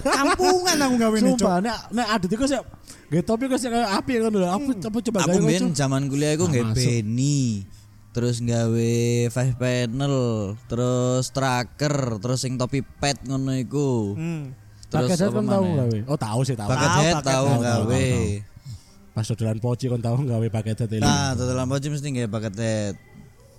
kampungan 0.00 0.76
aku 0.80 0.94
gawe 0.96 1.16
cok 1.16 1.28
Sumpah, 1.36 1.56
nek 1.60 1.76
nek 1.90 2.06
Adit 2.10 2.30
iku 2.30 2.44
sih 2.44 2.58
Gak 3.04 3.22
topi 3.22 3.44
kok 3.46 3.58
sih 3.58 3.68
kayak 3.68 3.90
api 3.94 4.12
ngono 4.18 4.36
lho. 4.38 4.48
Aku 4.50 4.70
coba 4.80 4.98
coba 5.00 5.18
Aku 5.20 5.28
gawe, 5.30 5.44
mbien 5.44 5.62
Cuk. 5.62 5.76
zaman 5.76 6.02
kuliah 6.08 6.32
aku 6.32 6.44
Ah, 6.44 6.50
nggak 6.50 6.64
masuk. 6.66 6.80
Benny 6.80 7.38
terus 8.14 8.38
gawe 8.38 8.94
five 9.35 9.54
panel 9.59 10.16
terus 10.71 11.35
tracker 11.35 12.23
terus 12.23 12.38
sing 12.47 12.54
topi 12.54 12.87
pet 12.87 13.18
ngono 13.26 13.59
iku 13.59 14.14
hmm. 14.14 14.42
terus 14.87 15.18
head 15.18 15.26
apa 15.26 15.42
kan 15.42 15.47
tahu 15.50 15.64
gawe. 15.75 15.99
Oh, 16.06 16.18
tahu 16.18 16.40
sih 16.47 16.54
tahu. 16.54 16.71
paket 16.71 16.87
Tahu, 16.87 17.00
head 17.02 17.14
paket 17.18 17.26
tahu 17.26 17.47
gawe 17.59 17.66
tahu, 17.66 17.83
Pas 19.14 19.26
dodolan 19.26 19.59
poci 19.59 19.85
kon 19.90 19.99
tahu 19.99 20.16
gawe 20.23 20.47
pakai 20.47 20.73
head 20.78 21.02
nah 21.02 21.35
total 21.35 21.66
poci 21.66 21.90
mesti 21.90 22.06
nggak 22.06 22.30
paket 22.30 22.54
head 22.54 22.94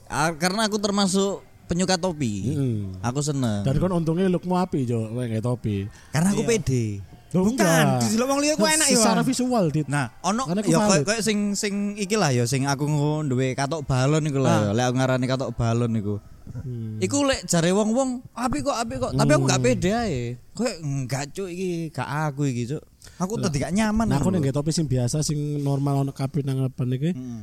Ah, 0.06 0.30
karena 0.38 0.70
aku 0.70 0.78
termasuk 0.78 1.42
penyuka 1.66 1.98
topi. 1.98 2.54
Mm. 2.54 3.02
Aku 3.02 3.26
seneng. 3.26 3.66
Dan 3.66 3.82
kon 3.82 3.94
untungnya 3.94 4.30
lookmu 4.30 4.54
api 4.54 4.86
jo, 4.86 5.10
nggak 5.10 5.42
topi. 5.42 5.90
Karena 6.14 6.30
aku 6.34 6.46
Iya. 6.46 6.50
pede. 6.58 6.86
Bukan, 7.34 7.58
enggak. 7.58 8.06
didelok 8.06 8.28
wong 8.32 8.40
liya 8.40 8.54
ku 8.56 8.66
enak 8.70 8.88
ya. 8.88 8.96
Secara 8.96 9.22
visual 9.26 9.66
dit. 9.74 9.88
Nah, 9.90 10.14
ono 10.24 10.48
ya 10.64 11.04
koyo 11.04 11.20
sing 11.20 11.58
sing 11.58 11.98
iki 11.98 12.16
lah 12.16 12.32
ya 12.32 12.48
sing 12.48 12.64
aku 12.70 12.86
duwe 13.28 13.58
katok 13.58 13.84
balon 13.84 14.24
iku 14.30 14.40
lah. 14.40 14.72
Lek 14.72 14.94
aku 14.94 14.96
ngarani 15.02 15.26
katok 15.28 15.52
balon 15.58 15.92
iku. 16.00 16.16
Hmm. 16.46 17.02
Iku 17.02 17.26
lek 17.26 17.50
jare 17.50 17.74
wong-wong 17.74 18.22
api 18.38 18.62
kok 18.62 18.78
api 18.78 18.94
kok, 19.02 19.12
tapi 19.18 19.32
aku 19.34 19.46
gak 19.50 19.62
pede 19.66 19.92
ae. 19.92 20.22
Kowe 20.54 20.70
enggak 20.80 21.34
cuk 21.34 21.50
iki 21.50 21.90
gak 21.90 22.06
aku 22.32 22.48
iki 22.48 22.70
cuk. 22.70 22.84
Aku 23.18 23.42
tadi 23.42 23.58
gak 23.60 23.74
nyaman. 23.74 24.06
Nah, 24.08 24.22
aku 24.22 24.30
nih 24.30 24.54
topi 24.54 24.72
sing 24.72 24.86
biasa 24.86 25.26
sing 25.26 25.66
normal 25.66 26.06
ono 26.06 26.14
kabeh 26.14 26.46
nang 26.46 26.62
depan 26.70 26.88
iki. 26.94 27.12
Mm. 27.12 27.42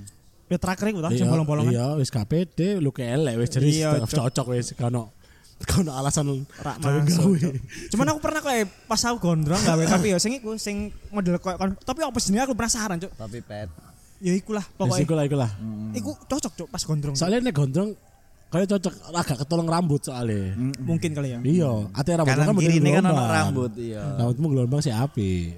Ya 0.49 0.57
tracker 0.57 0.89
iku 0.95 1.03
ta 1.03 1.11
sing 1.13 1.29
bolong-bolongan. 1.29 1.73
Iya, 1.75 1.87
wis 1.99 2.09
KPD, 2.15 2.79
lu 2.79 2.95
elek 2.95 3.35
wis 3.43 3.51
jadi 3.51 3.69
Iya, 3.69 3.91
Cok. 4.07 4.31
cocok 4.31 4.47
wis 4.55 4.73
kono. 4.79 5.11
Kono 5.69 5.95
alasan 5.95 6.47
Rak 6.59 6.77
gawe. 6.83 7.39
Cuman 7.93 8.07
aku 8.11 8.19
pernah 8.19 8.41
kayak 8.43 8.67
pas 8.85 9.01
aku 9.05 9.17
gondrong 9.23 9.63
gawe 9.63 9.83
tapi 9.95 10.11
ya 10.11 10.19
sing 10.19 10.39
iku 10.39 10.59
sing 10.59 10.91
model 11.09 11.39
koyo 11.39 11.57
kon- 11.57 11.79
tapi 11.79 12.03
apa 12.03 12.19
jenenge 12.19 12.45
aku 12.51 12.55
penasaran, 12.59 12.99
Cuk. 12.99 13.13
Tapi 13.15 13.39
pet. 13.41 13.69
Ya 14.23 14.33
iku 14.35 14.55
lah 14.55 14.63
Wis 14.63 14.79
pokoknya. 14.79 15.03
iku 15.03 15.13
lah 15.19 15.25
iku 15.27 15.37
lah. 15.39 15.51
Iku 15.93 16.11
cocok, 16.15 16.53
Cuk, 16.55 16.69
pas 16.71 16.83
gondrong. 16.83 17.15
Soalnya 17.19 17.43
nek 17.43 17.55
gondrong 17.55 17.91
kayak 18.53 18.69
cocok 18.69 18.95
agak 19.13 19.37
ketolong 19.43 19.67
rambut 19.67 20.01
soalnya. 20.03 20.55
Mungkin 20.79 21.11
kali 21.11 21.35
ya. 21.35 21.39
Iya, 21.43 21.73
ate 21.91 22.11
rambut 22.15 22.37
kan 22.39 22.55
kiri 22.55 22.79
ini 22.79 22.91
kan 22.95 23.03
ono 23.07 23.25
rambut 23.27 23.73
iya. 23.79 24.03
Rambutmu 24.19 24.47
gelombang 24.53 24.79
sih 24.79 24.95
api. 24.95 25.57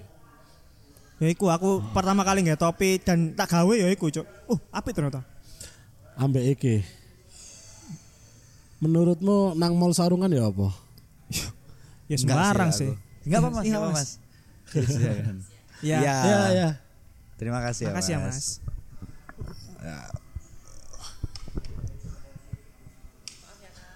Ya 1.23 1.29
iku 1.31 1.47
aku 1.49 1.79
pertama 1.95 2.27
kali 2.27 2.43
nggak 2.43 2.59
topi 2.59 2.99
dan 2.99 3.33
tak 3.37 3.53
gawe 3.53 3.75
ya 3.75 3.89
iku, 3.93 4.09
Cuk. 4.09 4.27
Uh, 4.49 4.59
apik 4.73 4.97
ternyata. 4.97 5.23
Ambek 6.15 6.57
iki. 6.59 6.75
Menurutmu 8.85 9.57
nang 9.57 9.81
mall 9.81 9.97
sarungan 9.97 10.29
ya 10.29 10.53
apa? 10.53 10.69
Ya 12.05 12.21
sembarang 12.21 12.69
sih. 12.69 12.93
Enggak 13.25 13.41
apa 13.41 13.49
Mas, 13.49 13.65
Iya, 13.65 13.73
enggak 13.73 13.81
apa 13.81 13.89
Mas. 13.89 13.97
Mas. 13.97 14.11
Iya 14.93 15.13
kan. 15.25 15.37
Ya. 15.85 15.99
Iya. 16.01 16.15
Ya 16.25 16.41
ya. 16.53 16.69
Terima 17.41 17.61
kasih 17.65 17.89
Makasih 17.89 18.13
ya, 18.13 18.19
ya, 18.21 18.25
Mas. 18.25 18.39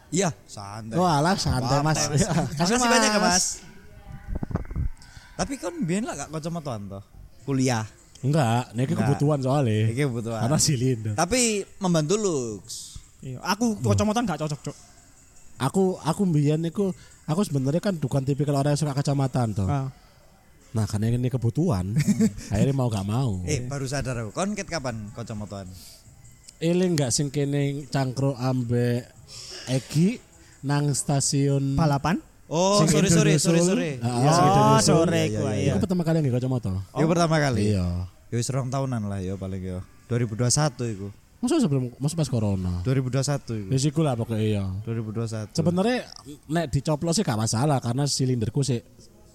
Iya, 0.09 0.29
santai. 0.49 0.97
Wah, 0.97 1.21
lah 1.21 1.37
santai 1.37 1.85
Mas. 1.85 2.01
Ya, 2.17 2.33
Makasih 2.33 2.89
banyak 2.89 3.11
ya, 3.13 3.21
Mas. 3.21 3.45
Tapi 5.37 5.55
kan 5.61 5.73
biyen 5.85 6.09
lah 6.09 6.17
gak 6.17 6.33
kacamataan 6.33 6.89
toh. 6.89 7.05
Kuliah. 7.45 7.85
Enggak, 8.25 8.75
ini 8.75 8.85
kebutuhan 8.89 9.39
soalnya. 9.39 9.95
Iki 9.95 10.03
kebutuhan. 10.11 10.41
Karena 10.49 10.59
silinder. 10.59 11.15
Tapi 11.15 11.63
membantu 11.79 12.15
looks. 12.19 12.98
Iya, 13.19 13.39
aku 13.43 13.79
kacamataan 13.83 14.25
gak 14.25 14.41
cocok, 14.47 14.61
Cuk. 14.71 14.77
Aku 15.59 15.99
aku 15.99 16.23
mbiyen 16.23 16.63
niku 16.63 16.95
aku 17.27 17.43
sebenarnya 17.43 17.83
kan 17.83 17.99
bukan 17.99 18.23
tipikal 18.23 18.55
orang 18.55 18.79
yang 18.79 18.81
suka 18.81 18.95
kacamataan 18.95 19.59
toh. 19.59 19.67
Ah. 19.67 19.91
Nah, 20.71 20.85
karena 20.87 21.11
ini 21.11 21.27
kebutuhan, 21.27 21.97
akhirnya 22.53 22.75
mau 22.77 22.87
gak 22.87 23.03
mau. 23.03 23.43
Eh, 23.43 23.67
baru 23.67 23.89
sadar 23.89 24.23
aku. 24.23 24.31
Kon 24.31 24.55
ket 24.55 24.71
kapan 24.71 25.11
kacamataan? 25.17 25.67
Eling 26.59 26.95
nggak 26.95 27.15
sing 27.15 27.31
kene 27.31 27.87
cangkro 27.87 28.35
ambe 28.35 29.07
Egi 29.71 30.19
nang 30.67 30.91
stasiun 30.91 31.79
Balapan? 31.79 32.19
Oh, 32.51 32.83
Sing 32.83 32.91
sorry 32.91 33.07
sorry 33.07 33.39
Indonesia 33.39 33.47
sorry 33.47 33.61
Sul. 33.63 33.69
sorry. 33.79 33.91
Ah, 34.03 34.19
Iya, 34.19 34.31
sing 34.33 34.47
Oh, 34.49 34.81
sore 34.81 35.23
Iya, 35.23 35.39
ku 35.39 35.43
iya, 35.45 35.55
iya. 35.55 35.73
Iku 35.77 35.85
pertama 35.85 36.03
kali 36.03 36.17
nggak 36.19 36.35
kacamata. 36.41 36.73
Itu 36.97 37.07
pertama 37.07 37.37
kali. 37.39 37.59
Iya. 37.75 37.87
Ya 38.29 38.35
wis 38.35 38.49
rong 38.49 38.69
tahunan 38.69 39.03
lah 39.07 39.21
ya 39.21 39.35
paling 39.37 39.63
ya. 39.63 39.79
2021 40.09 40.95
iku. 40.97 41.09
Maksudnya 41.39 41.63
sebelum 41.71 41.85
maksud 42.03 42.19
pas 42.19 42.27
corona. 42.27 42.83
2021 42.83 43.63
iku. 43.63 43.71
Wis 43.71 43.85
iku 43.87 44.01
lah 44.03 44.19
pokoknya 44.19 44.43
iya. 44.43 44.65
2021. 44.83 45.55
Sebenarnya 45.55 45.99
nek 46.51 46.67
dicoplos 46.75 47.15
sih 47.15 47.23
gak 47.23 47.39
masalah 47.39 47.79
karena 47.79 48.11
silinderku 48.11 48.67
sih 48.67 48.83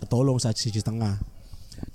ketolong 0.03 0.35
saja 0.35 0.59
siji 0.59 0.83
setengah. 0.83 1.15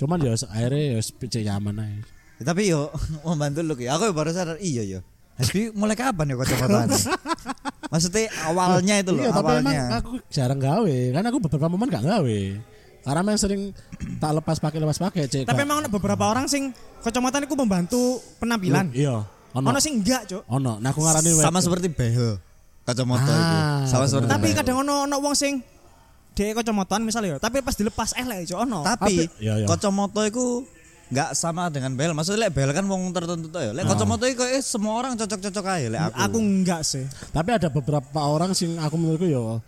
Cuman 0.01 0.17
ya 0.25 0.33
akhirnya 0.33 0.97
ya 0.97 1.01
cek 1.05 1.45
nyaman 1.45 1.77
aja. 1.85 2.01
Ya, 2.41 2.43
tapi 2.47 2.73
yo 2.73 2.89
membantu 3.21 3.61
look 3.61 3.81
ya. 3.85 4.01
Aku 4.01 4.09
baru 4.17 4.33
sadar 4.33 4.57
iya 4.65 4.81
yo. 4.89 5.01
Tapi 5.39 5.71
mulai 5.77 5.95
kapan 5.95 6.33
ya 6.33 6.37
kacamataan? 6.41 6.89
Maksudnya 7.93 8.27
awalnya 8.45 8.95
itu 9.01 9.11
loh, 9.15 9.23
iya, 9.23 9.31
tapi 9.31 9.49
emang 9.55 9.71
awalnya. 9.71 9.83
aku 10.03 10.11
jarang 10.29 10.61
gawe. 10.61 10.97
Karena 11.15 11.29
aku 11.31 11.39
beberapa 11.41 11.67
momen 11.69 11.89
gak 11.93 12.05
gawe. 12.05 12.41
Karena 13.07 13.21
memang 13.23 13.41
sering 13.41 13.63
tak 14.19 14.33
lepas 14.35 14.57
pakai 14.59 14.79
lepas 14.83 14.99
pakai 14.99 15.29
cek. 15.31 15.45
Tapi 15.47 15.63
gak- 15.63 15.69
emang 15.69 15.79
beberapa 15.93 16.25
orang 16.27 16.49
sing 16.49 16.73
kacamataan 17.05 17.45
itu 17.45 17.55
membantu 17.55 18.19
penampilan. 18.43 18.89
Iya. 18.91 19.38
Ono. 19.59 19.67
Ono 19.69 19.79
sing 19.79 19.99
enggak, 19.99 20.23
Cuk. 20.25 20.43
Ono. 20.47 20.73
Nah 20.79 20.89
aku 20.89 21.01
ngarani 21.01 21.31
sama 21.37 21.59
seperti 21.59 21.89
beho 21.89 22.39
kacamata 22.83 23.27
Ah, 23.27 23.37
itu. 23.37 23.57
Sama 23.87 23.99
bener. 24.01 24.09
seperti 24.09 24.29
Tapi 24.33 24.49
kadang 24.55 24.77
ono 24.81 25.05
ono 25.05 25.17
wong 25.19 25.35
sing 25.35 25.61
dhek 26.33 26.55
kacamataan 26.57 27.03
misalnya 27.03 27.35
ya, 27.35 27.39
tapi 27.39 27.59
pas 27.61 27.75
dilepas 27.75 28.15
elek, 28.15 28.47
Cuk, 28.47 28.59
ono. 28.59 28.81
Tapi 28.81 29.27
Tapi- 29.27 29.43
iya, 29.43 29.59
iya. 29.59 29.67
kacamata 29.67 30.23
itu 30.25 30.63
nggak 31.09 31.31
sama 31.35 31.67
dengan 31.69 31.93
bel. 31.93 32.15
Maksudnya 32.15 32.47
lek 32.47 32.55
bel 32.55 32.71
kan 32.71 32.85
wong 32.85 33.11
tertentu 33.11 33.49
tuh 33.49 33.59
ya. 33.59 33.73
Lek 33.73 33.85
kacamata 33.85 34.25
itu 34.25 34.39
kayak 34.39 34.63
semua 34.63 34.93
orang 34.97 35.17
cocok-cocok 35.17 35.65
aja 35.67 35.89
lek 35.89 36.01
aku. 36.01 36.15
Aku 36.15 36.37
enggak 36.39 36.81
sih. 36.83 37.05
Tapi 37.35 37.51
ada 37.51 37.69
beberapa 37.69 38.21
orang 38.23 38.55
sing 38.55 38.79
aku 38.79 38.95
menurutku 38.95 39.27
yo 39.27 39.59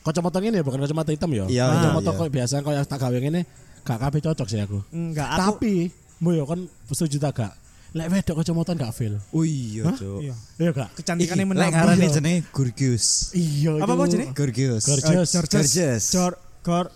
kacamata 0.00 0.40
ini 0.40 0.56
ya 0.56 0.64
bukan 0.64 0.80
kacamata 0.80 1.12
hitam 1.12 1.28
ya. 1.28 1.44
Iya, 1.44 1.64
kacamata 1.68 2.10
iya. 2.10 2.18
kok 2.18 2.28
biasa 2.32 2.54
kok 2.64 2.72
yang 2.72 2.86
tak 2.86 2.98
gawe 2.98 3.18
ini 3.18 3.42
gak 3.84 3.98
kabeh 4.00 4.20
cocok 4.20 4.46
sih 4.48 4.60
aku. 4.60 4.78
Enggak, 4.90 5.28
aku 5.28 5.40
Tapi 5.60 5.74
mu 6.18 6.32
yo 6.32 6.44
kan 6.44 6.60
setuju 6.88 7.20
tak 7.20 7.32
gak? 7.36 7.52
Lek 7.88 8.06
wedok 8.12 8.44
kacamata 8.44 8.76
gak 8.76 8.92
feel. 8.92 9.16
Oh 9.32 9.42
iya? 9.42 9.88
Cuk. 9.96 10.20
iya. 10.20 10.34
Iya 10.60 10.70
gak? 10.76 10.88
Kecantikannya 10.92 11.44
Iki, 11.44 11.56
Lek 11.56 11.72
Iya. 11.72 12.08
jenenge 12.12 12.40
Gurgius. 12.52 13.06
Iya. 13.32 13.70
Apa 13.80 13.92
apa 13.94 14.04
jenenge? 14.06 14.32
Gurgius. 14.36 14.84
Gorgeous. 14.84 15.28
Eh. 15.28 15.40
Gorgeous. 15.40 16.04
Jor 16.12 16.32
Gor 16.60 16.86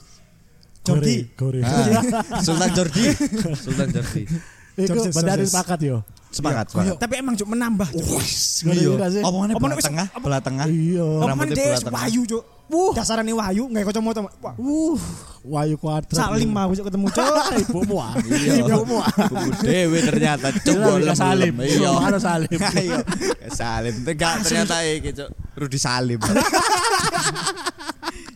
Jordi. 0.83 1.31
Ah, 1.63 2.43
Sultan 2.43 2.71
Jordi. 2.75 3.05
Sultan 3.65 3.89
Jordi. 3.89 4.23
Iku 4.75 4.99
Georges. 4.99 5.49
sepakat 5.49 5.79
yo. 5.81 5.97
Semangat, 6.33 6.67
Koyo- 6.67 6.97
semangat. 6.97 6.97
Tapi 6.99 7.15
emang 7.21 7.35
cuk 7.37 7.45
menambah, 7.45 7.89
Cuk. 7.93 8.19
Wis, 8.19 8.65
Iya. 8.65 9.21
Omongannya 9.21 9.55
belah 9.55 9.77
tengah, 9.79 10.07
belah 10.17 10.41
tengah. 10.41 10.65
Iya. 10.67 11.05
Omongan 11.05 11.29
Rambutnya 11.29 11.55
dia 11.55 11.77
belah 11.85 12.09
wis 12.71 12.71
tengah. 12.71 12.71
wayu, 12.71 12.93
Cuk. 12.93 12.93
Dasarane 12.95 13.33
wayu 13.33 13.63
enggak 13.67 13.91
kacamata. 13.91 14.21
Wah, 14.39 14.55
Uh, 14.57 14.99
wayu 15.43 15.75
kuadrat. 15.77 16.15
salim 16.15 16.51
mah 16.51 16.71
Cuk 16.71 16.87
ketemu, 16.87 17.07
Cuk. 17.11 17.45
Ibumu 17.67 17.97
ah. 17.99 18.13
Iya. 18.23 18.53
Ibumu 18.63 18.97
ah. 19.03 19.11
Dewe 19.61 19.99
ternyata 20.01 20.49
Iya, 20.55 20.79
bolem, 20.79 21.15
salim. 21.17 21.55
Iya. 21.59 21.91
Iya, 22.03 22.19
salim. 22.21 22.59
Ayo. 22.61 22.99
Salim. 23.51 23.95
Enggak 24.07 24.33
ternyata 24.47 24.77
iki 24.85 25.11
cuk. 25.13 25.29
Rudi 25.59 25.79
Salim. 25.79 26.21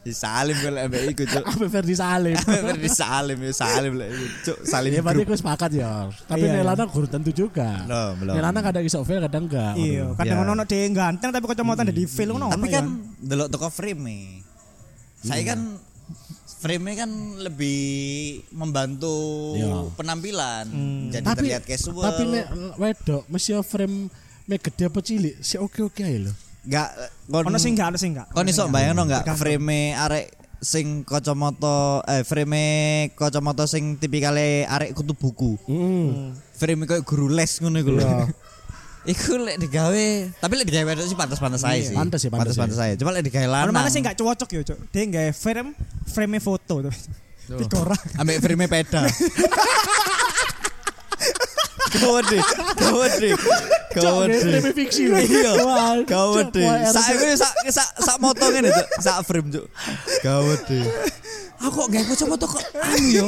Di 0.06 0.14
Salim 0.14 0.54
kalau 0.62 0.78
ambek 0.78 1.02
iku 1.18 1.26
cuk. 1.26 1.42
Apa 1.50 1.66
Ferdi 1.66 1.98
Salim? 1.98 2.38
Rudi 2.70 2.86
Salim 2.86 3.38
ya 3.42 3.50
Salim 3.50 3.98
lah 3.98 4.06
cuk. 4.46 4.58
Salim 4.62 4.90
Ya 4.94 5.02
berarti 5.02 5.22
aku 5.26 5.34
sepakat 5.34 5.70
ya. 5.75 6.06
Tapi 6.30 6.46
Iya, 6.46 6.54
iya. 6.54 6.62
Nelana 6.62 6.86
guru 6.86 7.10
tentu 7.10 7.34
juga. 7.34 7.82
Belum, 7.82 8.12
belum. 8.22 8.34
Nelana 8.38 8.60
kadang 8.62 8.86
iso 8.86 9.02
fail 9.02 9.18
kadang 9.18 9.50
enggak. 9.50 9.75
Iya, 9.75 10.14
kadang 10.14 10.38
Ya. 10.38 10.46
ono 10.46 10.62
dia 10.62 10.86
ganteng 10.94 11.30
tapi 11.34 11.44
kacamata 11.50 11.82
di 11.82 12.06
feel 12.06 12.30
ngono. 12.30 12.54
Tapi 12.54 12.70
ono 12.70 12.70
kan 12.70 12.84
ya. 12.86 13.26
delok 13.34 13.48
toko 13.50 13.66
frame 13.66 14.06
Saya 15.26 15.42
kan 15.42 15.60
frame 16.62 16.94
kan 16.94 17.10
lebih 17.42 17.82
membantu 18.54 19.16
Iya. 19.58 19.90
penampilan. 19.98 20.66
Jadi 21.10 21.25
tapi 21.26 21.38
terlihat 21.50 21.62
casual. 21.66 22.04
tapi 22.06 22.22
nek 22.30 22.46
wedok 22.78 23.22
mesti 23.26 23.58
frame 23.66 24.06
me 24.46 24.54
gede 24.62 24.86
apa 24.86 25.02
cilik 25.02 25.34
si 25.42 25.58
oke 25.58 25.82
oke 25.82 25.98
aja 26.06 26.30
loh. 26.30 26.36
Enggak 26.66 26.88
kon 27.30 27.46
ono 27.46 27.58
sing 27.62 27.78
enggak, 27.78 27.88
ono 27.94 27.99
sing 27.99 28.11
enggak. 28.14 28.28
kon 28.35 28.46
iso 28.50 28.66
bayangno 28.66 29.06
enggak 29.06 29.23
frame 29.38 29.94
arek 29.94 30.26
sing 30.58 31.06
kacamata 31.06 32.02
eh 32.11 32.23
frame 32.26 32.64
kacamata 33.14 33.70
sing 33.70 33.96
tipikale 34.02 34.66
arek 34.66 34.90
kutu 34.99 35.14
buku. 35.14 35.54
Hmm. 35.70 36.35
Frame 36.58 36.90
koyo 36.90 37.06
guru 37.06 37.30
les 37.30 37.62
ngono 37.62 37.78
iku 37.78 37.92
lho. 37.94 38.02
Iya. 38.02 38.26
Iku 39.06 39.38
lek 39.38 39.62
digawe, 39.62 40.35
tapi 40.42 40.58
lek 40.58 40.66
digawe 40.66 40.99
sih 41.06 41.14
pantas-pantas 41.14 41.62
saya 41.62 41.78
sih. 41.78 41.94
Pantes 41.94 42.18
sih, 42.18 42.26
pantes 42.26 42.58
pantas 42.58 42.75
saya. 42.75 42.99
Cuma 42.99 43.14
lek 43.14 43.30
digawe 43.30 43.46
Ono 43.46 43.70
lanang. 43.70 43.70
mana 43.70 43.87
sing 43.87 44.02
enggak 44.02 44.18
cocok 44.18 44.50
ya, 44.50 44.66
Cuk. 44.66 44.78
Dia 44.90 45.02
enggak 45.06 45.30
frame 45.30 45.78
frame 46.11 46.42
foto 46.42 46.82
tuh. 46.82 46.94
Dikorak. 47.54 48.02
ambek 48.18 48.42
frame 48.42 48.66
peda. 48.66 49.06
Fiksi. 54.76 55.08
Iya, 55.08 55.52
Wah, 55.64 55.96
gawede. 56.04 56.62
Cuk, 56.62 56.68
wah, 56.68 56.92
Sak 56.92 57.04
sak 57.36 57.52
sak 57.72 57.88
sak 57.96 58.16
motong 58.20 58.52
ngene 58.52 58.68
Cuk. 58.70 58.88
sak 59.00 59.16
frame 59.24 59.48
Cuk. 59.52 59.66
Gawede. 60.20 60.78
Aku 61.56 61.72
kok 61.72 61.88
gak 61.88 62.04
kacamata 62.12 62.44
kok 62.44 62.60
anu 62.84 63.08
yo. 63.08 63.26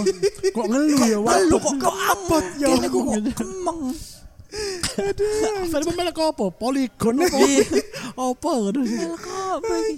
Kok 0.52 0.66
ngeluh 0.68 1.00
ya? 1.08 1.18
Waduh 1.18 1.58
kok 1.58 1.74
kok 1.80 1.96
abot 1.96 2.44
ya. 2.60 2.68
Kene 2.68 2.86
kok 2.92 3.02
kok 3.02 3.16
kemeng. 3.34 3.80
Film 5.68 5.92
melek 5.96 6.18
apa? 6.18 6.44
Poligon 6.52 7.16
apa? 7.24 7.38
Apa 8.18 8.50
ngono 8.50 8.80
sih? 8.84 9.00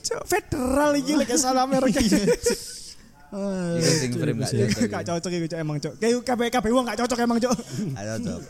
Cuk, 0.07 0.23
Federal 0.27 0.91
iki 0.95 1.19
lek 1.19 1.31
salah 1.35 1.67
Amerika. 1.67 1.99
Iya, 3.31 3.79
iya, 3.79 3.79
iya, 3.79 3.79
iku 3.79 3.95
sing 3.95 4.11
frame 4.19 4.43
gak 4.91 5.07
cocok. 5.07 5.31
Emang 5.55 5.79
cok. 5.79 5.95
Kayak 6.03 6.27
kabeh 6.27 6.47
kabeh 6.51 6.71
wong 6.75 6.83
cocok 6.99 7.19
emang 7.23 7.39
cok. 7.39 7.55
Gak 7.95 8.05
cocok. 8.19 8.41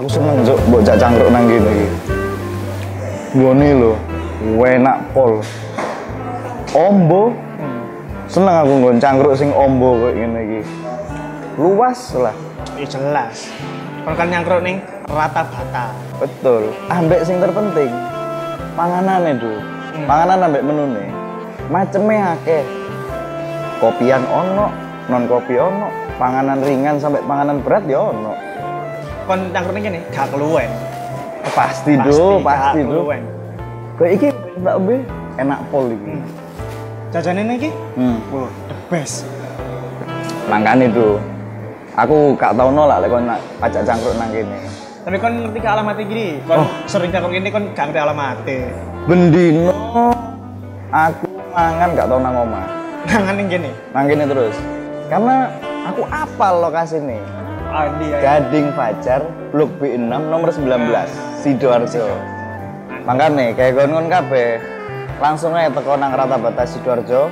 Aku 0.00 0.08
seneng 0.08 0.40
cangkruk 0.96 1.28
nang 1.28 1.44
gini. 1.52 1.68
iki. 1.68 1.88
Ngene 3.36 3.68
enak 4.80 4.98
pol. 5.12 5.44
Ombo. 6.72 7.28
Seneng 8.24 8.56
aku 8.56 8.72
nggon 8.72 8.96
cangkruk 8.96 9.36
sing 9.36 9.52
ombo 9.52 10.00
kayak 10.00 10.16
gini. 10.16 10.40
gini. 10.48 10.83
Luas 11.54 12.10
lah. 12.18 12.34
Ya 12.74 12.86
jelas. 12.86 13.46
Kon 14.02 14.18
kan 14.18 14.26
nyangkruk 14.26 14.60
ning 14.66 14.82
rata 15.06 15.46
bata. 15.46 15.94
Betul. 16.18 16.74
Ambek 16.90 17.22
sing 17.22 17.38
terpenting 17.38 17.90
panganane, 18.74 19.38
Du. 19.38 19.54
Panganan 20.04 20.50
ambek 20.50 20.66
menune. 20.66 21.04
Maceme 21.70 22.18
akeh. 22.18 22.66
Kopian 23.78 24.22
ono, 24.26 24.70
non 25.06 25.24
kopi 25.30 25.54
ono, 25.58 25.88
panganan 26.18 26.58
ringan 26.62 26.98
sampai 26.98 27.22
panganan 27.22 27.62
berat 27.62 27.86
ya 27.86 28.02
ono. 28.10 28.34
Kon 29.24 29.54
nyangkruk 29.54 29.78
kene 29.78 30.02
gak 30.10 30.28
keluwen. 30.34 30.70
Pasti, 31.54 31.94
Do, 32.02 32.42
pasti, 32.42 32.82
Do. 32.82 33.06
Kayak 33.94 34.12
iki 34.18 34.28
Mbak 34.58 34.76
Be 34.90 34.96
enak 35.38 35.60
pol 35.70 35.86
iki. 35.86 36.18
Jajane 37.14 37.46
ning 37.46 37.56
iki, 37.62 37.70
Hmm. 37.94 38.18
wah, 38.34 38.50
the 38.66 38.74
best. 38.90 39.22
Makane 40.50 40.90
itu. 40.90 41.14
Aku 41.94 42.34
gak 42.34 42.58
tau 42.58 42.74
nolak 42.74 43.06
lek 43.06 43.10
kon 43.14 43.30
ajak 43.62 43.86
cangkruk 43.86 44.18
nang 44.18 44.26
kene. 44.34 44.58
Tapi 45.06 45.14
kon 45.22 45.46
ngerti 45.46 45.58
ke 45.62 45.68
alamat 45.70 45.96
iki, 46.02 46.42
kon 46.42 46.66
sering 46.90 47.14
nyangkruk 47.14 47.38
kene 47.38 47.48
kon 47.54 47.64
gak 47.70 47.86
ngerti 47.86 48.00
alamate. 48.02 48.58
Bendino 49.06 50.10
aku 50.90 51.30
mangan 51.54 51.94
gak 51.94 52.10
tau 52.10 52.18
nang 52.18 52.34
omah. 52.34 52.66
Nangan 53.06 53.34
ning 53.38 53.46
kene. 53.46 53.70
Nang 53.94 54.10
kene 54.10 54.26
terus. 54.26 54.58
Karena 55.06 55.54
aku 55.86 56.02
apal 56.10 56.66
lokasi 56.66 56.98
nih. 56.98 57.22
Ah, 57.70 57.86
di 57.94 58.10
ya. 58.10 58.18
Gading 58.18 58.74
Fajar, 58.74 59.22
Blok 59.54 59.70
B6 59.78 60.02
nomor 60.02 60.50
19, 60.50 61.10
Sidoarjo. 61.46 62.06
Makanya 63.06 63.54
kayak 63.54 63.78
kon-kon 63.78 64.10
kabeh 64.10 64.58
langsung 65.22 65.54
aja 65.54 65.70
teko 65.70 65.94
nang 65.94 66.10
rata 66.10 66.42
batas 66.42 66.74
Sidoarjo. 66.74 67.30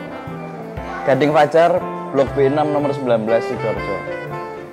Gading 1.02 1.34
Fajar, 1.34 1.82
Blok 2.14 2.30
B6 2.38 2.54
nomor 2.54 2.94
19 2.94 3.26
Sidoarjo. 3.42 4.22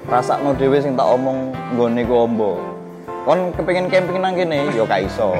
Rasakno 0.10 0.58
dhewe 0.58 0.82
sing 0.82 0.98
tak 0.98 1.06
omong 1.06 1.54
nggone 1.78 2.02
ku 2.10 2.26
ombo. 2.26 2.58
Kon 3.30 3.54
kepengin 3.54 3.94
camping 3.94 4.18
nang 4.18 4.34
kene 4.34 4.74
ya 4.74 4.82
gak 4.82 5.06
iso. 5.06 5.38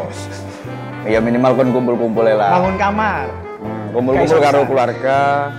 Ya 1.10 1.18
minimal 1.18 1.58
kon 1.58 1.74
kumpul-kumpul 1.74 2.22
lah. 2.22 2.54
Bangun 2.54 2.78
kamar. 2.78 3.26
Hmm, 3.66 3.86
kumpul-kumpul 3.98 4.38
karo 4.38 4.62
keluarga, 4.70 5.50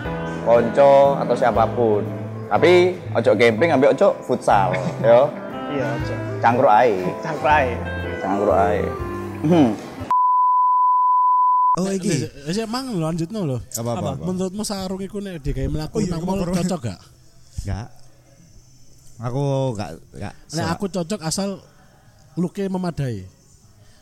konco 0.46 1.18
atau 1.18 1.34
siapa 1.34 1.66
pun. 1.74 2.06
Tapi 2.46 2.94
ojo 3.18 3.30
camping 3.34 3.74
ambil 3.74 3.90
ojo 3.98 4.14
futsal, 4.22 4.70
yo. 5.02 5.26
Iya, 5.74 5.86
aja. 5.86 6.14
Cangkruk 6.38 6.70
ae, 6.70 6.94
Cangkruk 7.22 7.50
ae. 7.50 7.70
cangkruk 8.22 8.56
ae. 8.58 8.80
Hmm. 9.42 9.70
Oh 11.82 11.90
iki. 11.90 12.30
Wis 12.46 12.58
emang 12.62 12.94
lanjutno 12.94 13.42
lho. 13.42 13.58
Apa 13.74 13.90
apa? 13.98 14.08
apa? 14.14 14.22
Menurutmu 14.22 14.62
sarung 14.62 15.02
iku 15.02 15.18
nek 15.18 15.42
digawe 15.42 15.66
mlaku 15.66 15.98
Oh 15.98 16.02
iya, 16.02 16.10
nang 16.14 16.22
iku 16.22 16.26
mall 16.30 16.42
cocok 16.46 16.80
gak? 16.86 17.00
Enggak. 17.66 18.00
Aku 19.20 19.76
enggak 19.76 19.90
enggak. 20.16 20.34
Nek 20.56 20.66
aku 20.72 20.84
cocok 20.88 21.20
asal 21.20 21.60
look 22.36 22.56
memadai. 22.56 23.24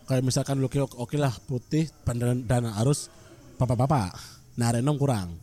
Kayak 0.08 0.24
misalkan 0.24 0.56
look 0.62 0.72
oke 0.78 1.16
lah 1.18 1.34
putih 1.44 1.90
dan, 2.06 2.46
dan 2.46 2.62
harus 2.72 3.12
bapak-bapak. 3.60 4.14
Nah, 4.56 4.72
renom 4.72 4.96
kurang. 4.96 5.36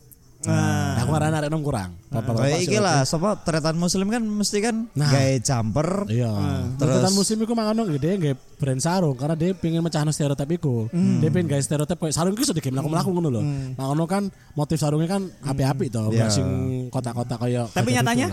Nah, 0.46 1.00
aku 1.02 1.10
marah 1.10 1.32
arek 1.32 1.50
nom 1.50 1.64
kurang. 1.64 1.96
Bapak-bapak 2.06 2.46
Kayak 2.46 2.60
sih 2.62 2.66
iki 2.70 2.78
lah, 2.78 3.02
sapa 3.02 3.34
tretan 3.42 3.74
muslim 3.74 4.06
kan 4.06 4.22
mesti 4.22 4.58
kan 4.62 4.86
Nah. 4.94 5.10
gawe 5.10 5.34
jumper. 5.42 5.88
Iya. 6.06 6.30
Terus- 6.78 7.02
Terus 7.02 7.12
musim 7.16 7.36
iku 7.42 7.52
mangono 7.56 7.82
gede 7.88 8.10
nggak 8.14 8.36
brand 8.60 8.78
sarung 8.78 9.16
karena 9.18 9.34
dia 9.34 9.50
pengen 9.56 9.82
mecahno 9.82 10.14
stereotip 10.14 10.46
iku. 10.52 10.86
Dia 10.92 11.28
pengen 11.34 11.50
gawe 11.50 11.62
stereotip 11.62 11.98
kayak 11.98 12.14
sarung 12.14 12.36
iku 12.36 12.46
sudah 12.46 12.62
game 12.62 12.78
mlaku-mlaku 12.78 13.10
ngono 13.10 13.28
lho. 13.32 13.42
Mangono 13.74 14.04
kan 14.06 14.22
motif 14.54 14.78
sarungnya 14.78 15.08
kan 15.10 15.22
api-api 15.42 15.90
toh, 15.90 16.12
Iya. 16.12 16.14
enggak 16.14 16.30
sing 16.30 16.46
kotak-kotak 16.94 17.38
kayak 17.42 17.66
Tapi 17.74 17.90
nyatanya? 17.96 18.26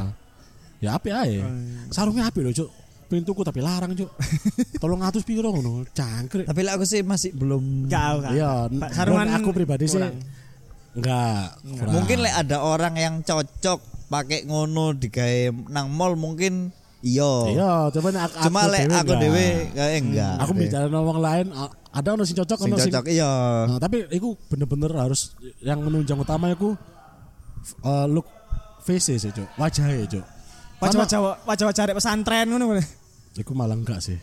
Ya 0.84 1.00
api 1.00 1.10
ae. 1.15 1.39
Sarungnya 1.88 2.28
api 2.28 2.43
lho, 2.43 2.52
Cuk. 2.52 2.67
Pengen 3.08 3.24
tuku 3.24 3.41
tapi 3.48 3.63
larang, 3.63 3.96
Cuk. 3.96 4.12
Tolong 4.84 5.00
ngatus 5.00 5.24
piro 5.24 5.48
ngono, 5.48 5.88
cangkrik. 5.96 6.43
Tapi 6.43 6.60
lah 6.60 6.76
aku 6.76 6.84
sih 6.84 7.00
masih 7.08 7.32
belum 7.32 7.88
Gak, 7.88 8.10
gak. 8.19 8.32
Iya, 8.36 8.52
sarungan 8.91 9.32
aku 9.32 9.56
pribadi 9.56 9.88
sih 9.88 9.96
kurang. 9.96 10.19
enggak. 10.91 11.46
kurang. 11.63 11.93
Mungkin 11.96 12.17
lek 12.19 12.36
ada 12.36 12.58
orang 12.60 12.93
yang 13.00 13.15
cocok 13.24 13.80
pakai 14.12 14.43
ngono 14.43 14.93
digawe 14.93 15.72
nang 15.72 15.88
mall 15.88 16.19
mungkin 16.19 16.76
iya. 17.00 17.34
Iya, 17.48 17.72
coba 17.96 18.08
nek 18.12 18.24
aku 18.28 18.36
Cuma 18.52 18.62
lek 18.67 18.82
aku 18.91 18.91
enggak. 18.91 19.22
dhewe 19.24 19.48
kayak 19.72 19.91
enggak. 20.04 20.36
Aku 20.43 20.52
bicara 20.52 20.86
wong 20.91 21.19
lain, 21.24 21.46
ada 21.93 22.08
ono 22.12 22.24
sing 22.28 22.36
cocok, 22.36 22.58
sing 22.60 22.72
ono 22.74 22.78
sing 22.82 22.91
cocok 22.91 23.06
iya. 23.08 23.32
Nah, 23.72 23.80
tapi 23.80 24.04
itu 24.12 24.36
bener-bener 24.52 24.91
harus 25.00 25.32
yang 25.63 25.80
menunjang 25.80 26.19
utama 26.19 26.52
itu 26.52 26.76
uh, 27.86 28.06
look 28.10 28.28
face 28.84 29.15
sih, 29.15 29.32
Cuk. 29.32 29.48
Wajahnya, 29.56 30.04
Cuk. 30.12 30.26
Wajah-wajah 30.84 31.19
wajah-wajah 31.43 31.82
arek 31.84 31.96
pesantren 31.98 32.46
ngono 32.48 32.65
boleh. 32.69 32.86
Iku 33.34 33.52
malah 33.52 33.74
enggak 33.74 34.00
sih. 34.00 34.19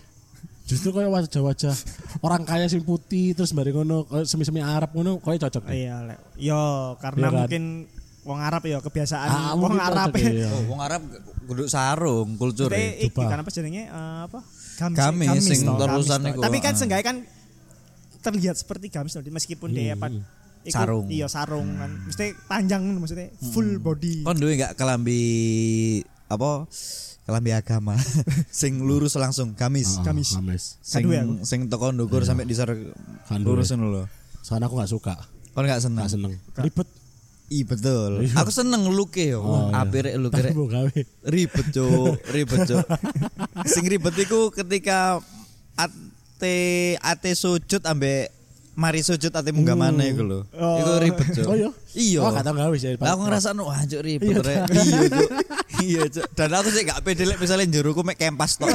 Justru 0.64 0.94
kayak 0.94 1.10
wajah-wajah 1.10 1.74
orang 2.22 2.46
kaya 2.46 2.70
sing 2.70 2.86
putih 2.86 3.34
terus 3.34 3.50
bareng 3.50 3.82
ngono 3.82 4.06
semi-semi 4.22 4.62
Arab 4.62 4.94
ngono 4.94 5.18
kayak 5.18 5.50
cocok. 5.50 5.66
deh. 5.66 5.74
Iya, 5.74 5.96
lek. 6.06 6.18
Yo, 6.38 6.62
karena 7.02 7.18
Iya 7.18 7.28
kan? 7.28 7.38
mungkin 7.42 7.64
wong 8.22 8.38
Arab 8.38 8.62
ya 8.62 8.78
kebiasaan 8.78 9.28
Ah, 9.28 9.52
wong 9.56 9.74
Arab. 9.74 10.14
iya. 10.14 10.46
Oh, 10.46 10.62
wong 10.70 10.80
Arab 10.80 11.02
kudu 11.48 11.66
sarung 11.66 12.38
kultur. 12.38 12.70
Tapi 12.70 13.02
iki 13.02 13.18
kan 13.18 13.42
apa 13.42 13.50
jenenge 13.50 13.90
eh, 13.90 14.18
apa? 14.30 14.38
Gamis. 14.78 15.26
Gamis, 15.26 15.42
sing 15.42 15.60
terusan 15.66 16.20
gamis 16.22 16.30
iku, 16.30 16.38
toh. 16.38 16.44
Tapi 16.46 16.56
kan 16.62 16.72
ah. 16.72 16.78
seenggaknya 16.78 17.04
kan 17.04 17.16
terlihat 18.20 18.56
seperti 18.56 18.86
gamis 18.88 19.12
loh, 19.12 19.24
meskipun 19.26 19.68
dia 19.72 19.98
apa 19.98 20.06
iku- 20.62 20.76
Sarung. 20.76 21.08
Iya, 21.08 21.24
sarung 21.26 21.68
kan. 21.74 21.90
Mesti 22.04 22.36
panjang 22.44 22.84
maksudnya 22.94 23.32
full 23.50 23.80
body. 23.80 24.22
Kon 24.22 24.36
duwe 24.36 24.54
enggak 24.54 24.76
kelambi 24.76 25.20
apa? 26.30 26.70
Kelambi 27.26 27.50
agama. 27.52 27.94
sing 28.54 28.80
lurus 28.86 29.18
langsung 29.18 29.52
gamis. 29.58 29.98
Ah, 30.00 30.10
gamis. 30.10 30.38
gamis. 30.38 30.64
Sing 30.80 31.04
Kaduwe 31.04 31.16
aku. 31.18 31.32
sing 31.42 31.60
teko 31.66 31.90
ndukur 31.90 32.22
sampai 32.22 32.46
disar 32.46 32.70
Kan 33.26 33.42
lurus 33.42 33.74
ngono 33.74 33.86
lho. 33.90 34.04
Soalnya 34.40 34.70
aku 34.70 34.78
nggak 34.80 34.90
suka, 34.90 35.14
Kon 35.52 35.66
enggak 35.68 35.82
seneng. 35.84 36.00
nggak 36.00 36.12
seneng. 36.16 36.32
Ribet. 36.64 36.88
Ih 37.50 37.66
betul. 37.66 38.22
Iya. 38.22 38.46
Aku 38.46 38.54
seneng 38.54 38.86
look 38.94 39.18
yo. 39.18 39.42
Oh, 39.42 39.74
iya. 39.74 39.82
Rek 39.82 40.14
look 40.22 40.30
Tapi 40.30 40.54
rek. 40.54 41.06
Ribet 41.26 41.66
cuk, 41.74 42.14
ribet 42.30 42.60
cuk. 42.62 42.86
Sing 43.66 43.84
ribet 43.90 44.14
iku 44.22 44.54
ketika 44.54 45.18
ate 45.74 46.94
ate 47.02 47.30
sujud 47.34 47.82
ambek 47.82 48.30
mari 48.78 49.02
sujud 49.02 49.34
ate 49.34 49.50
munggah 49.50 49.74
mana 49.74 50.06
iku 50.06 50.22
lho. 50.22 50.40
Iku 50.54 50.92
ribet 51.02 51.28
cuk. 51.36 51.46
Oh 51.50 51.58
iya. 51.58 51.70
Iya. 51.90 52.18
Oh, 52.20 52.30
gak 52.30 52.42
tau 52.42 52.54
gawe 52.54 52.76
sih. 52.76 52.94
Lah 52.94 53.10
aku 53.12 53.22
ngerasa 53.24 53.50
nu 53.50 53.66
wah 53.66 53.82
cuk 53.82 53.98
ribet 53.98 54.30
Iya, 54.30 54.38
rek. 54.40 54.58
Iya 54.70 55.00
cuk. 55.08 55.30
Iya 55.80 56.02
cuk. 56.08 56.26
Dan 56.32 56.50
aku 56.52 56.68
sih 56.68 56.82
gak 56.82 57.00
pede 57.00 57.24
lek 57.24 57.36
misalnya 57.36 57.66
jeruku 57.68 58.00
mek 58.00 58.14
kempas 58.14 58.56
tok. 58.56 58.70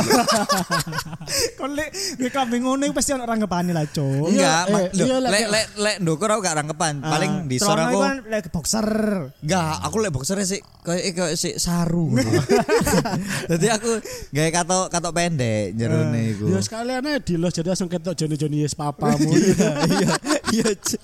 Kon 1.58 1.71
lek 1.71 1.89
gue 1.91 2.28
kambing 2.28 2.62
ngono 2.62 2.91
pasti 2.91 3.12
ono 3.12 3.23
ranggepane 3.23 3.71
lah, 3.71 3.88
Cuk. 3.88 4.28
Enggak, 4.28 4.63
eh, 4.65 4.73
lho, 4.91 5.06
iya, 5.06 5.15
lek- 5.17 5.32
lek 5.32 5.45
lek 5.47 5.65
lek 5.78 5.95
ndukur 5.99 6.28
aku 6.28 6.41
gak 6.41 6.56
rangkepan. 6.56 6.93
Paling 6.99 7.32
Ah, 7.34 7.47
di 7.47 7.56
sore 7.58 7.71
celana 7.78 7.88
aku 7.88 7.99
kan 8.01 8.17
lek 8.28 8.45
boxer. 8.49 8.88
Enggak, 9.39 9.73
aku 9.82 9.95
lek 9.97 10.12
boxer 10.12 10.38
sih 10.41 10.60
kayak 10.82 11.04
kayak 11.13 11.36
sih 11.36 11.54
saru. 11.56 12.12
Jadi 13.51 13.67
aku 13.69 13.91
gawe 14.30 14.49
katok 14.54 14.86
katok 14.89 15.13
pendek 15.13 15.71
jerone 15.73 16.21
iku. 16.32 16.45
Ya 16.47 16.60
sekalian 16.60 17.01
aja 17.01 17.19
di 17.21 17.36
los 17.36 17.51
jadi 17.51 17.71
langsung 17.71 17.88
ketok 17.88 18.12
Joni 18.13 18.36
Joni 18.36 18.58
yes 18.60 18.75
papamu. 18.75 19.32
Iya, 19.86 20.12
iya. 20.51 20.69
Cuk. 20.75 21.01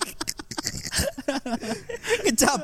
Kecap. 2.32 2.60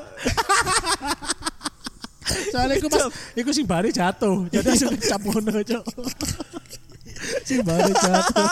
Soalnya 2.49 2.75
iku 2.77 2.87
pas 2.89 3.05
iku 3.37 3.49
sing 3.53 3.65
bari 3.69 3.93
jatuh. 3.93 4.49
Jadi 4.49 4.65
langsung 4.65 4.93
kecap 4.97 5.21
ngono, 5.21 5.61
Cuk. 5.61 5.83
Sing 7.45 7.61
bari 7.61 7.93
jatuh. 7.93 8.45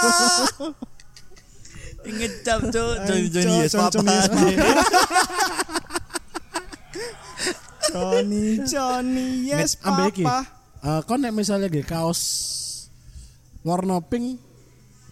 Ngecap 2.07 2.59
Cuk, 2.69 2.93
Joni 3.33 3.53
yes 3.65 3.73
papa. 3.73 4.13
Johnny 7.87 8.61
Johnny 8.67 9.27
yes 9.49 9.79
Nek, 9.79 9.87
ambek 9.89 10.13
iki. 10.13 10.23
papa. 10.25 10.39
Eh, 10.77 11.01
kon 11.09 11.19
nek 11.19 11.33
misalnya 11.33 11.67
ge 11.67 11.81
kaos 11.81 12.21
warna 13.65 13.97
pink 13.99 14.37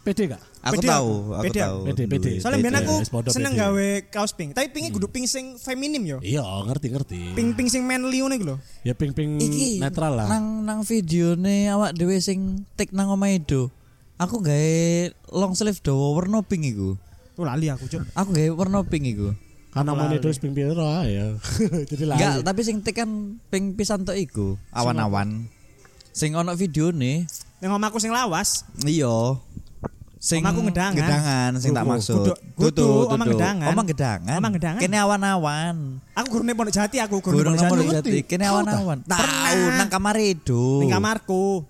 pede 0.06 0.30
gak? 0.38 0.44
Aku 0.66 0.82
Pede 0.82 0.90
tahu, 0.90 1.14
aku, 1.30 1.44
pede 1.46 1.60
tahu. 1.62 1.78
aku. 1.78 1.88
Pede, 1.94 2.04
pede. 2.10 2.32
Soalnya 2.42 2.58
biyen 2.66 2.78
aku 2.82 2.96
seneng 3.30 3.54
gawe 3.54 3.90
kaos 4.10 4.34
pink, 4.34 4.58
tapi 4.58 4.74
pinknya 4.74 4.90
kudu 4.90 5.14
pink 5.14 5.30
sing 5.30 5.62
feminim 5.62 6.02
yo. 6.02 6.18
Iya, 6.26 6.42
ngerti-ngerti. 6.42 7.38
Pink-pink 7.38 7.70
sing 7.70 7.86
manly 7.86 8.26
ngono 8.26 8.34
iku 8.34 8.46
lho. 8.50 8.58
Ya 8.82 8.98
pink-pink 8.98 9.46
Iki 9.46 9.78
netral 9.78 10.18
lah. 10.18 10.26
Nang 10.26 10.66
nang 10.66 10.82
videone 10.82 11.70
awak 11.70 11.94
dhewe 11.94 12.18
sing 12.18 12.66
tik 12.74 12.90
nang 12.98 13.14
omahe 13.14 13.38
do. 13.38 13.70
Aku 14.18 14.42
gawe 14.42 14.74
long 15.38 15.54
sleeve 15.54 15.78
dawa 15.86 16.18
warna 16.18 16.42
pink 16.42 16.66
iku. 16.66 16.98
Tuh 17.38 17.46
lali 17.46 17.70
aku, 17.70 17.86
Cuk. 17.86 18.02
Aku 18.18 18.34
gawe 18.34 18.50
warna 18.58 18.82
pink 18.82 19.06
iku. 19.06 19.38
Karena 19.70 19.94
mau 19.94 20.10
itu 20.10 20.34
pink 20.42 20.58
piro 20.58 20.82
ya. 21.06 21.38
Jadi 21.94 22.04
lah. 22.10 22.18
Enggak, 22.18 22.36
tapi 22.42 22.62
sing 22.66 22.82
tik 22.82 22.98
kan 22.98 23.38
pink 23.54 23.78
pisan 23.78 24.02
tok 24.02 24.18
iku, 24.18 24.58
awan-awan. 24.74 25.46
Sing 26.10 26.34
ono 26.34 26.58
videone, 26.58 27.30
Yang 27.60 27.72
omahku 27.76 28.00
sing 28.00 28.16
lawas, 28.16 28.64
iya. 28.88 29.36
Sing 30.26 30.42
Omaku 30.42 30.66
ngedangan. 30.66 30.98
Gedangan 30.98 31.52
sing 31.62 31.70
tak 31.70 31.86
maksud. 31.86 32.18
kudu- 32.18 32.40
kudu, 32.58 32.90
omah 33.14 33.26
gedangan. 33.30 33.70
Omah 33.70 33.86
gedangan. 33.86 34.38
Omah 34.42 34.52
gedangan. 34.58 34.82
Kene 34.82 34.98
awan-awan. 34.98 35.76
Aku 36.18 36.28
gurune 36.34 36.58
Pondok 36.58 36.74
Jati 36.74 36.98
aku 36.98 37.22
gurune 37.22 37.54
Pondok 37.54 37.94
Jati. 37.94 38.10
jati. 38.10 38.20
Kene 38.26 38.50
awan-awan. 38.50 39.06
Tahu 39.06 39.62
nang 39.78 39.86
kamar 39.86 40.18
itu. 40.18 40.82
Ning 40.82 40.90
kamarku. 40.90 41.62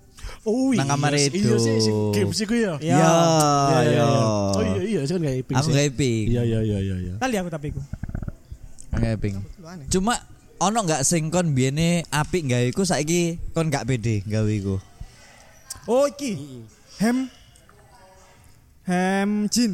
Oh 0.46 0.72
Nang 0.72 0.88
kamar 0.88 1.12
iya, 1.18 1.28
itu. 1.28 1.42
Iya 1.42 1.56
sih, 1.60 1.74
sing 1.84 1.96
games 2.16 2.38
iku 2.40 2.54
ya. 2.56 2.74
Iya. 2.80 2.96
Ya, 2.96 2.96
Iya, 2.96 3.76
iya, 3.76 3.92
ya. 3.92 3.92
iya. 3.92 4.06
Oh 4.56 4.62
iya 4.62 4.82
iya, 4.88 5.00
kan 5.04 5.18
gak 5.20 5.36
iping 5.36 5.56
Aku 5.58 5.68
gak 5.68 5.86
iping. 5.92 6.24
Iya 6.32 6.42
iya 6.46 6.58
iya 6.64 6.78
iya 6.80 6.96
iya. 6.96 7.14
Kali 7.20 7.34
aku 7.36 7.48
tapi 7.52 7.66
iku. 7.76 7.80
Gak 8.96 9.20
aneh. 9.20 9.86
Cuma 9.92 10.14
ono 10.56 10.78
nggak 10.80 11.04
sing 11.04 11.28
kon 11.28 11.52
biyene 11.52 12.08
apik 12.08 12.48
gawe 12.48 12.64
iku 12.64 12.88
saiki 12.88 13.36
kon 13.52 13.68
gak 13.68 13.84
pede 13.84 14.24
gawe 14.24 14.48
iku. 14.48 14.80
Oh 15.84 16.08
iki. 16.08 16.62
Hem 16.96 17.28
hem 18.86 19.30
jin. 19.48 19.72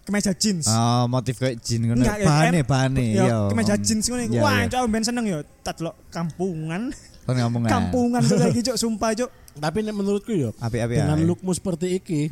Kemeja 0.00 0.32
jeans. 0.34 0.66
Oh, 0.66 1.06
motif 1.06 1.38
kayak 1.38 1.62
jin 1.62 1.86
ngono. 1.86 2.02
Ya, 2.02 2.18
Bahane, 2.18 2.66
bahane. 2.66 3.04
Ya, 3.14 3.24
iya. 3.30 3.36
kemeja 3.46 3.78
jeans 3.78 4.04
ngono 4.04 4.22
iku. 4.26 4.34
Iya, 4.34 4.42
Wah, 4.42 4.56
iya. 4.58 4.66
cok 4.66 4.82
ben 4.88 5.04
seneng 5.04 5.24
ya. 5.24 5.38
Tak 5.62 5.78
delok 5.78 5.94
kampungan. 6.10 6.90
Kon. 7.22 7.36
Kampungan 7.62 8.20
cok 8.20 8.38
lagi 8.42 8.60
cok 8.64 8.74
sumpah 8.74 9.14
cok. 9.14 9.30
Tapi 9.50 9.78
menurutku 9.84 10.30
ya 10.30 10.50
Apik-apik 10.56 10.94
dengan 10.96 11.18
ae. 11.18 11.26
lookmu 11.26 11.50
seperti 11.52 11.86
iki, 11.92 12.30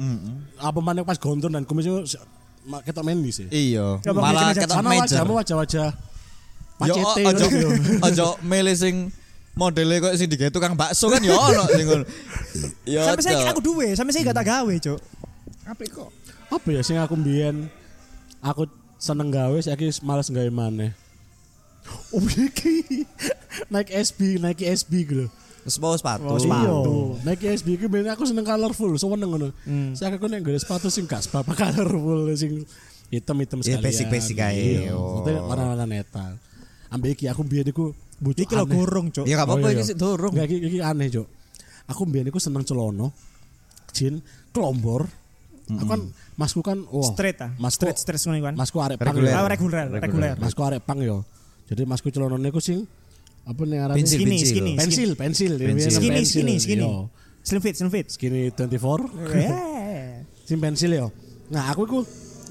apa 0.57 0.79
mana 0.79 1.03
pas 1.03 1.18
gondrong 1.18 1.51
dan 1.51 1.62
kumis 1.62 1.85
itu 1.85 2.18
ketok 2.83 3.05
mendi 3.05 3.31
sih. 3.31 3.47
Iya. 3.47 3.99
Coba 4.01 4.18
Malah 4.23 4.55
ketok 4.55 4.81
meja. 4.81 5.03
wajahmu 5.05 5.33
wajah-wajah 5.37 5.88
Yo 6.79 6.94
macete 6.94 7.23
ojo 7.27 7.47
yo. 7.53 7.71
ojo 8.01 8.27
mele 8.49 8.71
sing 8.73 9.11
modele 9.53 9.99
kok 9.99 10.14
sing 10.14 10.31
digawe 10.31 10.47
tukang 10.47 10.79
bakso 10.79 11.11
kan 11.11 11.18
yo 11.21 11.35
ono 11.35 11.66
sing 11.68 11.85
ngono. 11.85 12.05
Yo. 12.87 13.03
Sampai 13.03 13.23
saya 13.23 13.37
ojo. 13.38 13.51
aku 13.51 13.61
duwe, 13.61 13.87
sampai 13.94 14.14
saya 14.14 14.23
gak 14.31 14.38
tak 14.38 14.47
gawe 14.47 14.75
cok. 14.79 14.99
Apik 15.69 15.93
kok. 15.93 16.09
Apa 16.49 16.69
ya 16.73 16.81
sing 16.81 16.97
aku 16.97 17.13
mbiyen 17.13 17.69
aku 18.41 18.65
seneng 18.97 19.29
gawe 19.29 19.59
saiki 19.61 19.93
males 20.01 20.33
gawe 20.33 20.49
maneh. 20.49 20.97
Oh 22.13 22.25
iki 22.25 23.05
naik 23.73 23.93
SB, 23.93 24.41
naik 24.41 24.61
SB 24.61 24.93
gitu. 25.05 25.27
Sepatu 25.69 26.01
sepatu. 26.01 26.25
Oh, 26.25 26.41
Sepatu. 26.41 26.97
Naik 27.21 27.41
SB 27.45 27.77
iki 27.77 27.85
ben 27.85 28.09
aku 28.09 28.25
seneng 28.25 28.45
colorful, 28.45 28.97
seneng 28.97 29.29
ngono. 29.29 29.49
Hmm. 29.69 29.93
Saya 29.93 30.17
aku 30.17 30.25
nek 30.25 30.41
nggawe 30.41 30.57
sepatu 30.57 30.89
sing 30.89 31.05
gak 31.05 31.21
seberapa 31.21 31.53
colorful 31.61 32.33
sing 32.33 32.65
hitam-hitam 33.13 33.61
Ya, 33.61 33.77
sekalian. 33.77 33.85
basic-basic 33.85 34.37
ae. 34.41 34.89
Iya, 34.89 34.93
Oh. 34.97 35.21
maksudnya 35.21 35.41
warna-warna 35.45 35.85
netral. 35.85 36.37
Ambek 36.89 37.21
iki 37.21 37.25
aku 37.29 37.45
mbiyen 37.45 37.69
iku 37.69 37.93
butuh 38.21 38.45
Iki 38.49 38.55
lo 38.57 38.65
gorong 38.65 39.13
cok. 39.13 39.25
Ya 39.29 39.37
gak 39.37 39.49
apa-apa 39.49 39.67
Oh, 39.69 39.73
iki 39.73 39.81
iya. 39.85 39.89
sik. 39.93 39.97
Enggak 40.01 40.47
iki, 40.49 40.57
iki 40.65 40.79
aneh, 40.81 41.09
Cuk. 41.13 41.27
Aku 41.89 42.05
mbiyen 42.05 42.29
iku 42.29 42.41
seneng 42.41 42.65
celono, 42.65 43.13
jin, 43.93 44.21
klombor. 45.69 45.79
Aku 45.79 45.87
kan 45.87 46.01
masku 46.35 46.61
kan 46.65 46.79
wah. 46.89 47.05
Straight 47.05 47.39
ah. 47.39 47.51
Masku 47.57 47.85
Straight 47.85 47.99
straight 48.01 48.23
ngono 48.25 48.41
kan. 48.43 48.55
masku 48.57 48.77
arek 48.81 48.97
pang. 48.97 49.13
Reguler. 49.13 49.33
Ah, 49.33 49.45
reguler, 49.45 49.87
reguler. 49.93 50.35
Masku 50.41 50.61
arek 50.65 50.81
pang 50.83 50.99
yo. 50.99 51.23
Jadi 51.69 51.85
masku 51.85 52.09
celonone 52.09 52.49
iku 52.49 52.59
sing 52.59 52.89
apa 53.45 53.61
nih 53.63 53.79
arane? 53.81 53.97
Pensil, 54.01 54.19
Skinny, 54.19 54.37
pensil. 54.37 54.49
skinny. 54.49 54.73
Pensil, 54.75 55.11
pensil. 55.15 55.53
Pensil. 55.61 55.91
Skinny, 55.93 56.23
skinny, 56.25 56.55
skinny. 56.57 56.89
Slim 57.45 57.61
fit, 57.61 57.75
slim 57.77 57.89
fit. 57.89 58.07
Skinny 58.09 58.49
24. 58.53 59.37
Eh. 59.37 59.53
Sing 60.49 60.57
pensil 60.59 60.93
yo. 60.93 61.09
Nah, 61.49 61.73
aku 61.73 61.85
iku 61.85 61.99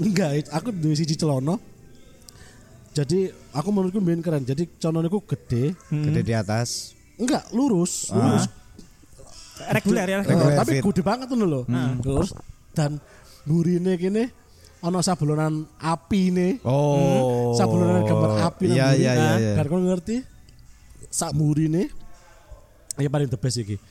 enggak, 0.02 0.50
aku 0.50 0.70
duwe 0.70 0.94
siji 0.94 1.14
celono. 1.14 1.58
Jadi 2.94 3.30
aku 3.54 3.70
menurutku 3.70 4.02
mbiyen 4.02 4.22
keren. 4.22 4.42
Jadi 4.42 4.66
celonone 4.78 5.06
iku 5.06 5.22
gede, 5.22 5.78
Gede 5.90 6.22
di 6.22 6.34
atas. 6.34 6.98
enggak 7.18 7.46
lurus, 7.52 8.10
Ah. 8.10 8.18
lurus 8.18 8.46
Reguler 9.58 10.06
ya. 10.06 10.18
Eh, 10.18 10.26
Regular 10.26 10.54
tapi 10.56 10.74
gede 10.78 11.02
banget 11.02 11.26
tuh 11.30 11.38
lho. 11.40 11.62
Terus 12.02 12.30
dan 12.78 13.02
burine 13.42 13.98
kene 13.98 14.30
ana 14.86 15.02
sablonan 15.02 15.66
api 15.82 16.22
nih. 16.30 16.52
Oh. 16.62 17.58
Sablonan 17.58 18.06
gambar 18.06 18.32
api 18.54 18.66
Iya 18.70 18.94
iya 18.94 19.12
iya. 19.12 19.14
Nah, 19.18 19.38
iya. 19.42 19.54
Dan 19.58 19.66
kau 19.66 19.82
ngerti 19.82 20.22
sak 21.10 21.34
burine 21.34 21.90
ya 23.02 23.10
paling 23.10 23.26
the 23.26 23.40
best 23.42 23.58
iki. 23.58 23.82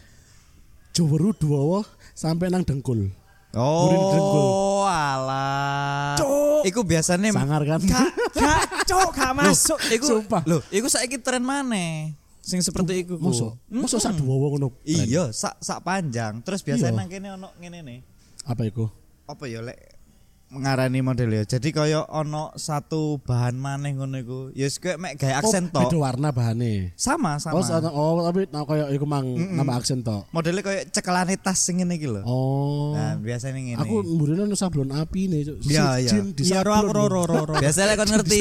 Joweru 0.95 1.35
duwa 1.35 1.83
sampai 2.15 2.47
nang 2.49 2.63
dengkul. 2.63 3.11
Oh, 3.57 4.85
alah. 4.85 6.13
Cuk. 6.21 6.69
Iku 6.69 6.85
biasanya 6.85 7.33
Sangar 7.33 7.65
kan? 7.65 7.81
Gak, 7.81 8.09
gak, 8.37 8.63
cok, 8.85 9.09
gak 9.17 9.33
masuk. 9.33 9.81
Iku 9.89 10.05
Sumpah. 10.05 10.45
Loh, 10.45 10.61
iku 10.69 10.93
saiki 10.93 11.17
tren 11.17 11.41
maneh. 11.41 12.13
Sing 12.45 12.61
seperti 12.61 13.03
iku. 13.03 13.17
ku. 13.17 13.33
Mosok, 13.33 13.57
mosok 13.73 13.99
sak 13.99 14.13
duwa 14.21 14.53
ngono. 14.53 14.77
Iya, 14.85 15.33
sak 15.33 15.57
sak 15.59 15.81
panjang. 15.81 16.45
Terus 16.45 16.61
biasanya 16.61 16.93
Iya. 16.93 17.01
nang 17.01 17.09
kene 17.09 17.29
ono 17.33 17.49
ngene 17.59 17.79
nih. 17.81 17.99
Apa 18.47 18.63
iku? 18.65 18.87
Apa 19.27 19.51
ya 19.51 19.59
lek 19.59 19.99
mengarani 20.47 21.03
model 21.03 21.35
ya. 21.35 21.43
Jadi 21.43 21.75
kaya 21.75 22.07
ono 22.07 22.55
satu 22.55 23.19
bahan 23.19 23.59
maneh 23.59 23.99
ngono 23.99 24.15
iku. 24.15 24.39
Ya 24.55 24.71
wis 24.71 24.79
koyo 24.79 24.95
mek 24.95 25.19
gawe 25.19 25.43
aksen 25.43 25.75
oh, 25.75 25.83
beda 25.83 25.99
warna 25.99 26.31
bahane. 26.31 26.95
Sama 26.95 27.43
sama. 27.43 27.59
Oh, 27.59 27.63
sa- 27.67 27.83
oh, 27.83 28.23
tapi 28.23 28.47
nah, 28.55 28.63
kayak 28.63 28.95
iku 28.95 29.11
mang 29.11 29.27
nambah 29.35 29.83
aksen 29.83 30.07
tok. 30.07 30.31
Modelnya 30.31 30.63
kayak 30.63 30.95
cekelane 30.95 31.35
tas 31.35 31.59
sing 31.59 31.83
ngene 31.83 31.99
iki 31.99 32.07
lho. 32.07 32.23
Oh. 32.23 32.95
Nah, 32.95 33.19
biasanya 33.19 33.59
ngene. 33.59 33.83
Aku 33.83 34.07
mburine 34.07 34.47
ono 34.47 34.55
sablon 34.55 34.95
api 34.95 35.27
nih. 35.27 35.41
Cuk. 35.51 35.57
Iya, 35.67 35.99
Si- 35.99 36.07
iya. 36.07 36.13
Iya, 36.23 36.59
ro 36.63 36.73
aku 36.79 36.95
ro 36.95 37.05
ro 37.11 37.23
ro 37.27 37.43
ro. 37.43 37.55
Lek 37.59 37.97
kon 37.99 38.07
ngerti. 38.07 38.41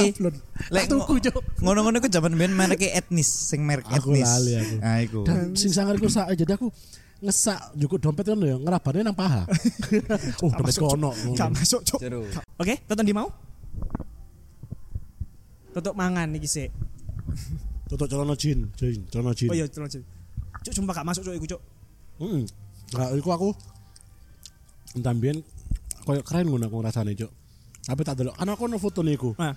Lek 0.69 0.85
tuku, 0.85 1.13
Cuk. 1.25 1.41
ngono-ngono 1.65 1.97
iku 1.97 2.09
jaman 2.13 2.37
biyen 2.37 2.53
merek 2.53 2.85
etnis, 2.85 3.25
sing 3.25 3.65
merek 3.65 3.89
Aku 3.89 4.13
etnis. 4.13 4.29
lali 4.29 4.53
aku. 4.61 4.75
Nah, 4.77 4.97
iku. 5.01 5.19
Dan 5.25 5.57
sing 5.57 5.73
sangar 5.73 5.97
iku 5.97 6.05
sak 6.05 6.29
jadi 6.37 6.53
aku 6.53 6.69
ngesak 7.23 7.60
cukup 7.80 7.99
dompet 8.04 8.25
kan 8.28 8.39
ya 8.43 8.56
ngerabane 8.60 8.99
nang 9.04 9.15
paha. 9.15 9.47
oh, 10.43 10.51
dompet 10.51 10.75
kono. 10.75 11.12
Gak 11.36 11.49
masuk, 11.56 11.82
cok. 11.84 11.99
Seru. 12.04 12.28
Oke, 12.60 12.75
tonton 12.88 13.08
di 13.08 13.15
mau? 13.15 13.32
Tutup 15.75 15.95
mangan 15.95 16.32
iki 16.36 16.47
sik. 16.47 16.69
Tutuk 17.91 18.08
celana 18.08 18.36
jin, 18.36 18.71
jin, 18.80 19.04
celana 19.12 19.36
jin. 19.36 19.51
Oh 19.51 19.56
iya, 19.56 19.67
celana 19.67 19.91
jin. 19.91 20.04
Cuk, 20.63 20.73
sumpah 20.73 20.93
gak 20.97 21.08
masuk 21.08 21.23
cuk 21.28 21.36
iku 21.36 21.47
cuk. 21.56 21.62
Heeh. 22.23 22.43
Nah, 22.95 23.10
iku 23.17 23.30
aku 23.36 23.49
entah 24.95 25.12
mbiyen 25.12 25.43
koyo 26.08 26.23
keren 26.23 26.47
ngono 26.47 26.69
aku 26.69 26.80
ngrasane, 26.80 27.12
Cuk. 27.17 27.32
Tapi 27.86 28.01
tak 28.01 28.15
delok, 28.23 28.36
kan 28.39 28.49
aku 28.49 28.62
ono 28.65 28.78
foto 28.80 29.04
niku. 29.04 29.36
Nah, 29.38 29.54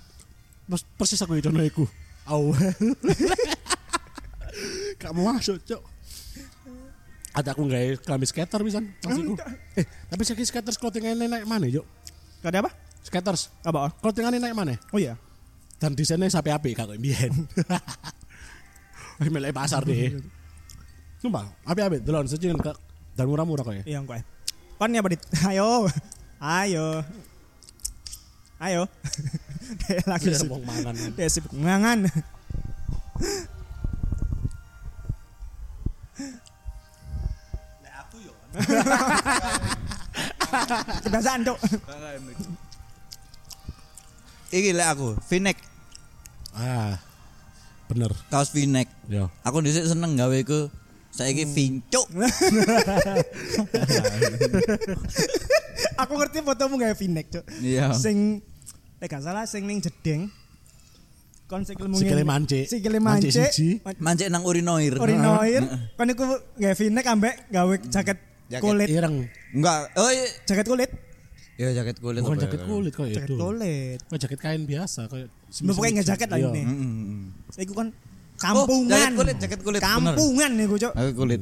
Pers- 0.69 0.85
Persis 0.97 1.21
aku 1.23 1.39
idono 1.39 1.63
iku. 1.63 1.87
Au. 2.29 2.51
Gak 5.01 5.11
mau 5.15 5.31
masuk, 5.33 5.57
Cuk. 5.63 5.81
Ada 7.29 7.53
aku 7.53 7.61
nggak 7.69 8.03
klambi 8.05 8.25
skater 8.25 8.59
bisa 8.65 8.81
maksudku. 8.81 9.37
Eh, 9.77 9.85
tapi 10.09 10.21
saiki 10.25 10.45
skaters 10.45 10.81
clothingannya 10.81 11.29
naik 11.29 11.45
mana, 11.45 11.69
Cuk? 11.69 11.85
gak 12.39 12.49
ada 12.55 12.59
apa? 12.65 12.71
Skaters 13.05 13.53
Apa? 13.61 13.93
clothingannya 14.01 14.39
naik 14.41 14.55
mana? 14.57 14.75
Oh 14.89 14.99
iya. 14.99 15.15
dan 15.79 15.95
desainnya 15.95 16.27
sampai 16.27 16.51
api 16.51 16.75
kalau 16.75 16.91
biyen. 17.03 17.31
Milik 19.23 19.55
pasar 19.55 19.83
deh. 19.87 20.19
Sumpah, 21.19 21.47
api-api 21.63 22.03
delon 22.03 22.27
sejen 22.27 22.55
ke 22.59 22.71
dan 23.15 23.27
murah-murah 23.27 23.63
kok 23.63 23.75
ya. 23.75 23.83
Iya 23.83 23.99
kowe. 24.03 24.19
Kon 24.79 24.95
ya 24.95 25.03
Badit. 25.03 25.19
Ayo. 25.51 25.87
Ayo. 26.39 27.03
Ayo. 28.59 28.81
Kayak 29.87 30.05
lagi 30.07 30.27
mau 30.47 30.59
mangan. 30.63 30.95
Kayak 31.15 31.31
sip 31.31 31.45
ngangan. 31.51 32.07
Kebiasaan, 41.03 41.45
Cuk. 41.45 41.57
Iki 44.49 44.73
lek 44.73 44.87
aku, 44.89 45.13
V-neck, 45.29 45.57
Ah. 46.57 46.97
Bener. 47.85 48.09
kaos 48.27 48.49
V-neck. 48.49 48.89
Yo. 49.05 49.29
Aku 49.41 49.61
dhisik 49.61 49.85
seneng 49.85 50.17
gawe 50.17 50.33
iku 50.33 50.69
saiki 51.09 51.45
vincuk. 51.45 52.05
Aku 56.01 56.13
ngerti 56.15 56.39
fotomu 56.41 56.77
gawe 56.77 56.93
V-neck, 56.93 57.27
Cuk. 57.29 57.45
Iya. 57.61 57.93
Sing 57.93 58.41
nek 58.97 59.07
gak 59.07 59.21
salah 59.21 59.45
sing 59.45 59.65
ning 59.65 59.79
jedeng. 59.79 60.29
Kon 61.49 61.65
sikilmu 61.65 61.97
Sikile 61.97 62.21
mancik. 62.21 62.69
Sikile 62.69 63.01
Mancik 63.01 63.33
mancik. 63.33 63.49
siji. 63.49 63.69
Mancik 63.97 64.27
nang 64.29 64.45
urinoir. 64.45 64.97
Urinoir. 64.97 65.63
Kon 65.97 66.07
iku 66.07 66.23
gawe 66.55 66.73
V-neck 66.73 67.05
ambek 67.05 67.35
gawe 67.49 67.73
jaket 67.89 68.17
Jaket 68.49 68.63
kulit. 68.65 68.87
Ireng. 68.89 69.15
Enggak. 69.53 69.79
Oh 69.93 70.09
iya. 70.09 70.25
Jaket 70.43 70.67
kulit. 70.67 70.89
Ya 71.59 71.69
jaket 71.75 71.97
kulit. 71.99 72.21
Bukan 72.23 72.39
jaket 72.39 72.59
ya? 72.59 72.65
kulit 72.65 72.93
kok 72.95 73.05
Jaket 73.05 73.29
itu. 73.29 73.35
kulit. 73.35 73.99
Kok 74.07 74.17
jaket 74.17 74.39
kain 74.39 74.63
biasa 74.63 75.01
kayak 75.05 75.27
Mbak 75.59 75.73
pokoknya 75.75 75.93
nggak 75.99 76.07
jaket 76.07 76.27
lah 76.31 76.39
Iya. 76.39 76.49
ini. 76.49 76.61
Mm, 76.63 76.77
mm, 76.79 76.93
mm. 77.03 77.23
Iku 77.59 77.73
kan 77.75 77.87
kampungan. 78.39 78.89
jaket 78.95 79.13
kulit, 79.19 79.35
jaket 79.37 79.59
kulit. 79.61 79.81
Kampungan 79.83 80.51
nih 80.55 80.65
gue, 80.65 80.79
Cok. 80.79 80.93
Jaket 80.95 81.15
kulit. 81.15 81.41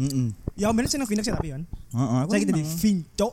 Heeh. 0.00 0.28
Ya 0.56 0.72
bener 0.72 0.88
sih 0.88 0.96
sih 1.20 1.32
tapi 1.32 1.48
kan. 1.52 1.62
Heeh, 1.68 2.18
aku 2.24 2.30
Saya 2.32 2.40
gitu 2.40 2.52
di. 2.56 2.62
Vinco. 2.64 3.28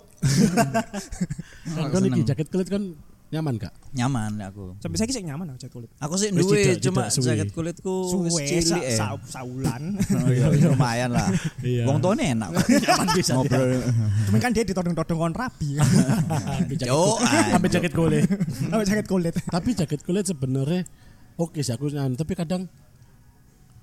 Kan 1.68 1.86
kan 1.96 2.02
iki 2.06 2.22
jaket 2.28 2.48
kulit 2.52 2.68
kan 2.68 2.84
Nyaman 3.28 3.60
gak? 3.60 3.76
Nyaman 3.92 4.40
aku. 4.40 4.80
Sampai 4.80 4.96
saiki 4.96 5.12
sik 5.12 5.28
nyaman 5.28 5.52
aku 5.52 5.60
jaket 5.60 5.74
kulit. 5.76 5.90
Aku 6.00 6.16
sih 6.16 6.32
duwe 6.32 6.80
cuma 6.80 7.12
jaket 7.12 7.52
kulitku 7.52 8.24
wis 8.24 8.32
Suwe 8.32 8.60
sa, 8.64 8.78
eh. 8.80 8.96
sa, 8.96 9.06
saulan. 9.28 10.00
Oh 10.24 10.32
iya, 10.32 10.48
lumayan 10.48 11.12
lah. 11.12 11.28
Iya. 11.60 11.84
Wong 11.84 12.00
tuane 12.00 12.32
enak. 12.32 12.56
Nyaman 12.88 13.08
bisa. 13.12 13.36
Ngobrol. 13.36 13.84
Cuman 14.32 14.40
kan 14.40 14.52
dia 14.56 14.64
ditodong-todong 14.64 15.20
kon 15.20 15.36
rabi. 15.36 15.76
Sampai 15.76 16.76
jaket 16.80 16.88
kulit- 16.88 17.52
sampai 17.52 17.70
jaket 17.70 17.94
kulit. 17.94 18.24
Apa 18.72 18.84
jaket 18.86 19.08
kulit. 19.08 19.34
tapi 19.44 19.70
jaket 19.76 20.02
kulit 20.02 20.24
sebenarnya 20.24 20.82
oke 21.36 21.60
sih 21.60 21.76
aku 21.76 21.92
nyaman 21.92 22.16
tapi 22.16 22.32
kadang 22.32 22.64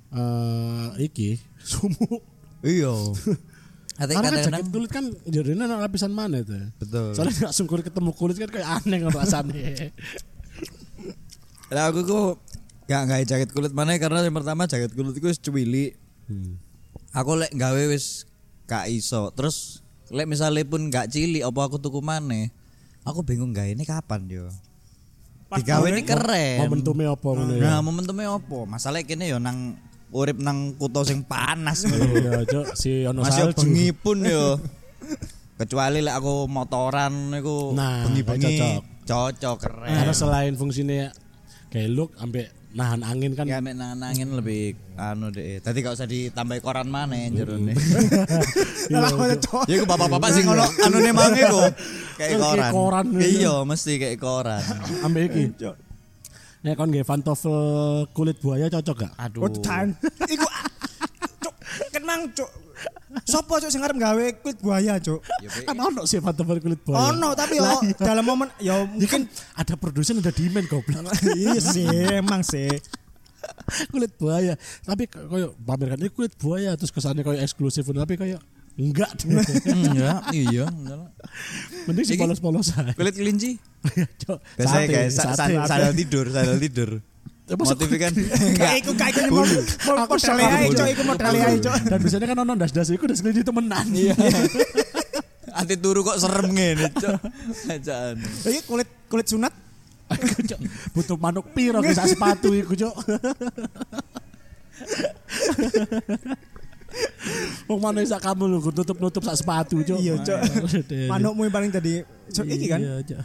eh 0.08 0.88
iki 1.00 1.36
sumuk 1.60 2.22
Iya. 2.64 2.96
Karena 3.94 4.26
kan 4.26 4.42
jaket 4.42 4.66
kulit 4.70 4.90
kan 4.90 5.04
ada 5.14 5.74
lapisan 5.78 6.10
mana 6.10 6.42
itu 6.42 6.50
betul. 6.82 7.14
soalnya 7.14 7.46
langsung 7.46 7.66
kulit 7.70 7.86
ketemu 7.86 8.10
kulit 8.10 8.36
kan 8.36 8.50
kayak 8.50 8.68
aneh 8.82 8.98
rasanya 9.06 9.64
Lah 11.74 11.90
aku 11.90 12.04
kok 12.04 12.38
gak 12.84 13.02
gawe 13.08 13.24
jaket 13.24 13.50
kulit 13.50 13.72
mana 13.72 13.96
karena 13.96 14.22
yang 14.22 14.36
pertama 14.36 14.68
jaket 14.68 14.92
kulitku 14.92 15.26
wis 15.26 15.40
cuwili. 15.40 15.96
Hmm. 16.28 16.60
Aku 17.10 17.34
lek 17.34 17.50
gawe 17.50 17.82
wis 17.88 18.28
gak 18.68 18.92
iso. 18.92 19.32
Terus 19.32 19.80
lek 20.12 20.28
misalnya 20.28 20.62
pun 20.62 20.92
gak 20.92 21.10
cilik 21.10 21.42
apa 21.42 21.60
aku 21.64 21.80
tuku 21.80 22.04
maneh. 22.04 22.52
Aku 23.02 23.24
bingung 23.24 23.50
gawe 23.50 23.66
ini 23.66 23.82
kapan 23.82 24.28
yo. 24.28 24.46
Digawe 25.54 25.86
gawe- 25.86 25.92
ini 25.92 26.02
keren. 26.02 26.66
momentumnya 26.66 27.14
apa 27.14 27.28
ya 27.30 27.44
Nah, 27.62 27.80
momentumnya 27.80 28.28
apa? 28.32 28.58
Masalahnya 28.66 29.06
kene 29.06 29.30
yo 29.30 29.38
nang 29.38 29.78
urip 30.10 30.36
nang 30.36 30.74
kutha 30.74 31.00
sing 31.02 31.22
panas. 31.22 31.84
iya 31.84 32.42
cok 32.42 32.66
si 32.72 33.04
ono 33.04 33.22
Masih 33.22 33.48
salju 33.48 33.62
bengi 33.62 33.88
pun 33.90 34.18
yo. 34.20 34.60
Kecuali 35.54 36.00
lek 36.00 36.14
aku 36.14 36.44
motoran 36.46 37.30
niku 37.30 37.70
Nah, 37.72 38.02
bengi-bengi 38.04 38.58
cocok. 38.58 38.82
cocok 39.04 39.56
keren. 39.60 39.90
karena 39.94 40.12
selain 40.12 40.54
fungsinya 40.54 41.14
kayak 41.68 41.88
look 41.88 42.10
sampai 42.14 42.46
nahan 42.70 43.00
angin 43.00 43.32
kan 43.32 43.46
Ya 43.46 43.58
mek 43.58 43.72
nang 43.72 43.94
angin 43.96 44.34
lebih 44.34 44.74
anu 44.94 45.30
deh. 45.30 45.58
Tadi 45.58 45.78
gak 45.78 45.94
usah 45.94 46.04
ditambahi 46.04 46.58
koran 46.58 46.86
mana 46.86 47.14
jero 47.28 47.54
nih. 47.56 47.78
Lah 48.92 49.06
kok 49.08 49.26
cok. 49.40 49.62
Ya 49.64 49.74
iku 49.76 49.86
bapak-bapak 49.86 50.30
sing 50.32 50.42
ngono 50.44 50.66
anune 50.80 51.10
mange 51.12 51.42
kok. 51.44 51.70
Kayak 52.14 52.28
Kayak 52.28 52.38
koran. 52.40 52.70
koran. 52.72 53.06
Iya, 53.16 53.54
mesti 53.62 53.92
kayak 53.96 54.18
koran. 54.18 54.62
ambil 55.00 55.22
iki 55.24 55.54
Nek 56.64 56.80
kon 56.80 56.88
nggih 56.88 57.04
pantofel 57.04 57.60
kulit 58.16 58.40
buaya 58.40 58.72
cocok 58.72 58.96
gak? 59.04 59.12
Aduh. 59.20 59.44
Oh, 59.44 59.52
dan 59.60 59.92
iku 60.32 60.48
cok 61.44 61.54
kan 61.92 62.02
mang 62.08 62.24
cok. 62.32 62.50
Sopo 63.28 63.60
cok 63.60 63.68
sing 63.68 63.84
arep 63.84 64.00
gawe 64.00 64.24
kulit 64.40 64.58
buaya 64.64 64.96
cok. 64.96 65.20
Ya, 65.44 65.48
Be. 65.52 65.60
Kan 65.68 65.76
ono 65.76 66.08
sih 66.08 66.24
pantofel 66.24 66.64
kulit 66.64 66.80
buaya. 66.80 67.12
Ono 67.12 67.36
tapi 67.36 67.60
yo 67.60 67.68
dalam 68.00 68.24
momen 68.24 68.48
yo 68.64 68.88
Ya 68.96 69.08
kan 69.12 69.28
mungkin 69.28 69.28
ada 69.60 69.74
produsen 69.76 70.24
ada 70.24 70.32
demand 70.32 70.64
goblok. 70.72 71.04
iya 71.36 71.60
sih 71.60 71.84
emang 72.16 72.40
sih. 72.40 72.72
kulit 73.92 74.16
buaya. 74.16 74.56
Tapi 74.88 75.04
koyo 75.04 75.52
pamerkan 75.68 76.00
ini 76.00 76.08
kulit 76.08 76.32
buaya 76.40 76.80
terus 76.80 76.88
kesannya 76.88 77.28
koyo 77.28 77.44
eksklusif 77.44 77.84
tapi 77.84 78.16
koyo 78.16 78.40
enggak. 78.74 79.10
Enggak, 79.70 80.20
iya. 80.30 80.66
enggak. 80.66 81.08
Mending 81.86 82.04
si 82.04 82.14
Iki- 82.14 82.22
polos-polos 82.22 82.68
aja. 82.74 82.92
Kulit 82.92 83.14
kelinci. 83.14 83.54
Biasanya 83.84 84.66
sate, 84.66 84.90
kayak 84.90 85.10
sa- 85.10 85.34
sate, 85.34 85.54
sa- 85.54 85.68
sandal 85.68 85.94
tidur, 85.94 86.26
sandal 86.28 86.58
tidur. 86.58 86.90
Masuk 87.44 87.76
Motifnya 87.76 88.08
kan 88.08 88.12
Kayak 88.58 88.76
iku 88.80 88.90
kayak 88.96 89.12
iku 89.20 89.24
mau 89.28 89.44
mau 89.44 90.08
Aku 90.08 90.16
aja 90.16 90.32
bulu. 90.32 90.72
cok 90.74 90.88
iku 90.90 91.02
modalnya 91.04 91.44
aja 91.44 91.58
cok. 91.60 91.74
Dan 91.92 91.98
biasanya 92.00 92.26
kan 92.26 92.38
ono 92.40 92.52
das-das 92.56 92.88
iku 92.88 93.04
das 93.04 93.20
kelinci 93.20 93.44
temenan. 93.44 93.84
Iya. 93.92 94.16
Ati 95.60 95.76
turu 95.76 96.00
kok 96.02 96.16
serem 96.16 96.50
ngene, 96.50 96.88
Cok. 96.90 97.20
Ajaan. 97.68 98.16
Iki 98.42 98.60
kulit 98.64 98.88
kulit 99.06 99.28
sunat 99.28 99.52
Butuh 100.90 101.14
manuk 101.14 101.52
piro 101.52 101.78
sak 101.84 102.10
sepatu 102.10 102.50
iku, 102.50 102.74
Cok. 102.74 102.96
Wong 107.64 107.80
mana 107.80 108.04
sak 108.04 108.20
kamu 108.20 108.44
lu 108.46 108.58
tutup-nutup 108.60 109.22
sak 109.24 109.36
sepatu, 109.40 109.80
Cok. 109.80 109.98
Iya, 109.98 110.14
Cok. 110.20 110.40
manukmu 111.08 111.48
yang 111.48 111.54
paling 111.54 111.70
tadi 111.72 112.04
cok 112.30 112.46
iki 112.46 112.66
kan. 112.68 112.80
Iya, 112.80 112.94
Cok. 113.02 113.20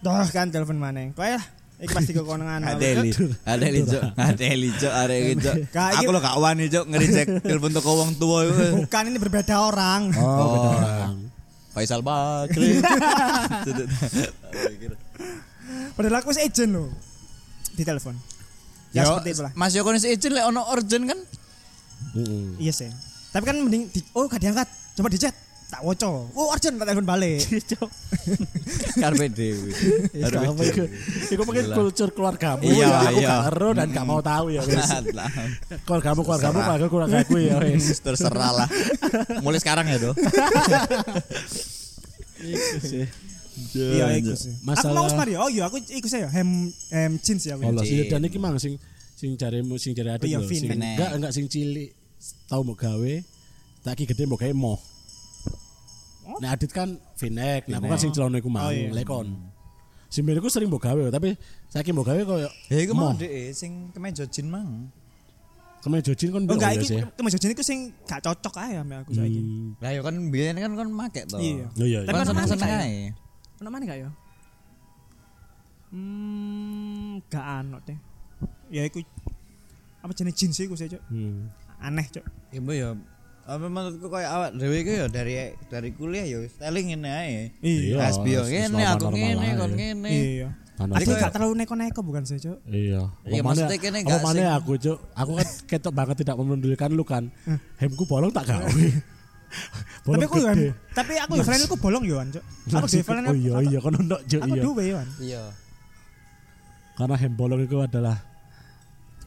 Dah 0.00 0.28
kan 0.32 0.48
telepon 0.48 0.80
mana? 0.80 1.12
Kau 1.12 1.26
ya 1.26 1.40
iki 1.80 1.92
pasti 1.96 2.12
kekonangan. 2.12 2.60
Adeli, 2.76 3.10
Adeli 3.44 3.80
Cok, 3.84 4.02
Adeli 4.16 4.68
Cok, 4.76 4.92
arek 4.92 5.18
iki 5.20 5.34
Cok. 5.44 5.56
Aku 6.00 6.10
lo 6.12 6.20
gak 6.20 6.36
wani 6.40 6.68
Cok 6.68 6.84
ngeritek 6.88 7.26
telepon 7.42 7.72
toko 7.72 7.90
wong 8.04 8.10
tua 8.20 8.48
iku. 8.48 8.84
Bukan 8.84 9.02
ini 9.08 9.18
berbeda 9.18 9.54
orang. 9.60 10.12
Oh, 10.16 10.56
beda 10.56 10.68
orang. 10.76 11.16
Faisal 11.70 12.02
Bakri. 12.02 12.82
Padahal 15.94 16.16
aku 16.18 16.34
wis 16.34 16.40
agent 16.42 16.70
loh. 16.74 16.90
Di 17.76 17.82
telepon. 17.86 18.18
Ya 18.90 19.06
seperti 19.06 19.38
itulah. 19.38 19.52
Mas 19.54 19.72
Yoko 19.78 19.94
nis 19.94 20.02
izin 20.02 20.34
lek 20.34 20.50
ono 20.50 20.66
urgent 20.74 21.04
kan? 21.06 21.18
Heeh. 22.12 22.58
Iya 22.58 22.72
sih. 22.72 22.90
Tapi 23.30 23.44
kan 23.44 23.56
mending 23.56 23.86
di, 23.86 24.00
oh 24.12 24.24
gak 24.24 24.38
diangkat. 24.38 24.66
Coba 24.94 25.08
di 25.08 25.16
chat. 25.16 25.34
Tak 25.70 25.86
woco. 25.86 26.26
Oh 26.34 26.50
urgent 26.50 26.74
tak 26.74 26.90
telepon 26.90 27.06
balik. 27.06 27.46
Karpe 29.00 29.30
dewi. 29.30 29.70
Iya, 30.10 30.26
apa 30.42 30.62
iku? 30.66 30.82
Iku 31.30 31.42
mungkin 31.46 31.62
kultur 31.70 32.10
keluargamu 32.10 32.66
Iya, 32.66 32.90
ya, 32.90 32.98
aku 33.06 33.18
iya. 33.18 33.28
gak 33.30 33.42
ero 33.48 33.70
dan 33.70 33.88
gak 33.88 34.02
mau 34.02 34.18
tahu 34.18 34.50
ya 34.50 34.66
wis. 34.66 34.90
Keluargamu 35.86 36.26
keluargamu 36.26 36.58
Terserah. 36.58 36.66
keluarga 36.66 36.86
keluargaku 36.90 37.34
ya 37.38 37.56
wis. 37.64 38.02
Terserah 38.02 38.50
lah. 38.52 38.68
Mulai 39.40 39.62
sekarang 39.62 39.86
ya 39.86 39.98
doh. 40.00 40.14
Iku 42.40 42.78
sih. 42.80 43.06
Iya 43.76 44.16
iku 44.16 44.32
sih. 44.32 44.52
Masalah- 44.64 45.04
Aku 45.04 45.12
mau 45.12 45.18
Mari. 45.20 45.32
Oh 45.36 45.46
iya 45.46 45.68
aku 45.68 45.76
iku 45.78 46.08
saya 46.08 46.26
hem 46.32 46.72
hem 46.90 47.12
jeans 47.20 47.44
ya. 47.44 47.54
Allah 47.54 47.84
Cik. 47.84 47.90
sih 47.92 47.98
dan 48.08 48.24
iki 48.24 48.38
mang 48.40 48.56
sing 48.56 48.74
sing 49.12 49.36
jaremu 49.36 49.76
sing 49.76 49.92
jare 49.92 50.16
adik 50.16 50.24
iya, 50.24 50.40
lho, 50.40 50.48
enggak 50.48 51.10
enggak 51.12 51.32
sing 51.36 51.44
cilik 51.44 51.92
tau 52.46 52.60
mau 52.60 52.72
gawe 52.72 53.14
tak 53.80 53.94
ki 53.94 54.04
gede 54.06 54.24
mau 54.24 54.36
gawe 54.36 54.52
moh. 54.52 54.78
Nah 56.38 56.54
Adit 56.54 56.70
kan 56.70 56.94
Vinek, 57.16 57.66
nah 57.66 57.76
aku 57.76 57.88
kan 57.88 57.98
sing 57.98 58.10
celana 58.10 58.38
iku 58.38 58.48
mau 58.48 58.62
Oh, 58.62 58.70
iya. 58.70 58.88
lekon. 58.90 59.34
Si 60.06 60.20
Miriku 60.20 60.46
sering 60.46 60.66
mau 60.66 60.78
gawe 60.78 61.08
tapi 61.08 61.34
saiki 61.66 61.90
mau 61.90 62.02
gawe 62.02 62.18
koyo 62.20 62.48
Ya 62.66 62.78
iku 62.78 62.92
mau 62.92 63.12
deh 63.12 63.50
sing 63.52 63.90
kemeja 63.90 64.24
jin 64.24 64.46
mang. 64.46 64.88
Kemeja 65.80 66.12
jin 66.12 66.28
kan 66.30 66.42
Oh 66.44 66.54
enggak 66.54 66.70
ya 66.70 66.76
iki 66.76 66.86
sih. 66.86 67.00
kemeja 67.14 67.36
jeans 67.36 67.52
iku 67.52 67.62
sing 67.62 67.78
gak 68.04 68.20
cocok 68.20 68.54
ae 68.58 68.74
sama 68.74 69.00
aku 69.00 69.10
saiki. 69.12 69.40
Hmm. 69.40 69.68
Lah 69.80 69.90
yo 69.90 70.00
kan 70.00 70.14
biyen 70.28 70.56
kan 70.56 70.72
kon 70.72 70.90
make 70.90 71.24
to. 71.24 71.36
Iya. 71.36 71.66
Oh 71.72 71.86
iya. 71.86 72.00
Tapi 72.04 72.14
Kan 72.14 72.26
seneng-seneng 72.26 72.68
mana 72.68 72.84
ae. 72.84 73.00
Ono 73.58 73.68
mana 73.68 73.84
gak 73.84 73.98
ya? 73.98 74.08
Hmm, 75.90 77.18
gak 77.26 77.46
ano 77.60 77.76
deh. 77.82 77.98
Ya 78.70 78.86
iku 78.86 79.02
apa 80.00 80.12
jenis 80.14 80.32
jeans 80.32 80.56
iku 80.56 80.72
sih, 80.72 80.88
Cok. 80.88 81.02
Hmm. 81.10 81.50
Aneh, 81.80 82.06
Cok. 82.06 82.24
Ibu 82.52 82.70
ya 82.72 82.90
apa 83.40 83.66
menurutku 83.66 84.06
kayak 84.06 84.30
awak 84.30 84.50
dhewe 84.54 84.78
iku 84.78 84.92
ya 84.94 85.06
dari 85.10 85.34
dari 85.66 85.90
kuliah 85.90 86.22
ya 86.22 86.38
styling 86.46 86.94
ngene 86.94 87.10
ae. 87.10 87.34
Iya. 87.58 87.98
Hasbi 87.98 88.30
yo 88.30 88.46
ngene 88.46 88.78
normal- 88.78 88.94
aku 88.94 89.06
ngene 89.10 89.42
ae. 89.42 89.54
kon 89.56 89.72
ngene. 89.74 90.08
Iya. 90.08 90.48
Tapi 90.78 91.02
kayak- 91.02 91.20
gak 91.20 91.32
terlalu 91.34 91.54
neko-neko 91.58 92.00
bukan 92.00 92.22
sih, 92.22 92.38
Cok? 92.38 92.58
Iya. 92.64 93.10
Iya, 93.26 93.40
Apa 93.42 93.46
maksudnya 93.50 93.76
kene 93.76 93.98
apa 94.00 94.08
gak 94.08 94.20
mana 94.22 94.38
sing- 94.38 94.54
aku 94.54 94.72
cuk. 94.78 94.98
Aku 95.12 95.32
kan 95.34 95.48
ketok 95.66 95.92
banget 95.92 96.16
tidak 96.22 96.36
memendulikan 96.36 96.90
lu 96.90 97.02
kan. 97.02 97.24
Hemku 97.76 98.04
bolong 98.06 98.30
tak 98.30 98.46
gawe. 98.46 98.70
Tapi 100.06 100.24
aku 100.30 100.36
gede. 100.40 100.68
tapi 100.94 101.12
aku 101.18 101.32
ya 101.34 101.42
flanelku 101.42 101.76
bolong 101.76 102.04
yo, 102.06 102.16
Cok. 102.22 102.44
Aku 102.70 102.70
Langsung- 102.76 102.96
di 102.96 103.02
flanel. 103.02 103.28
Oh 103.28 103.34
iya 103.34 103.54
iya 103.66 103.78
kan 103.78 103.92
ono 103.92 104.16
cuk 104.20 104.40
Aku 104.40 104.54
iya. 104.54 104.62
duwe 104.62 104.82
yo. 104.86 104.98
Iya. 105.18 105.42
Karena 106.94 107.16
hem 107.18 107.32
bolong 107.34 107.60
itu 107.60 107.76
adalah 107.76 108.16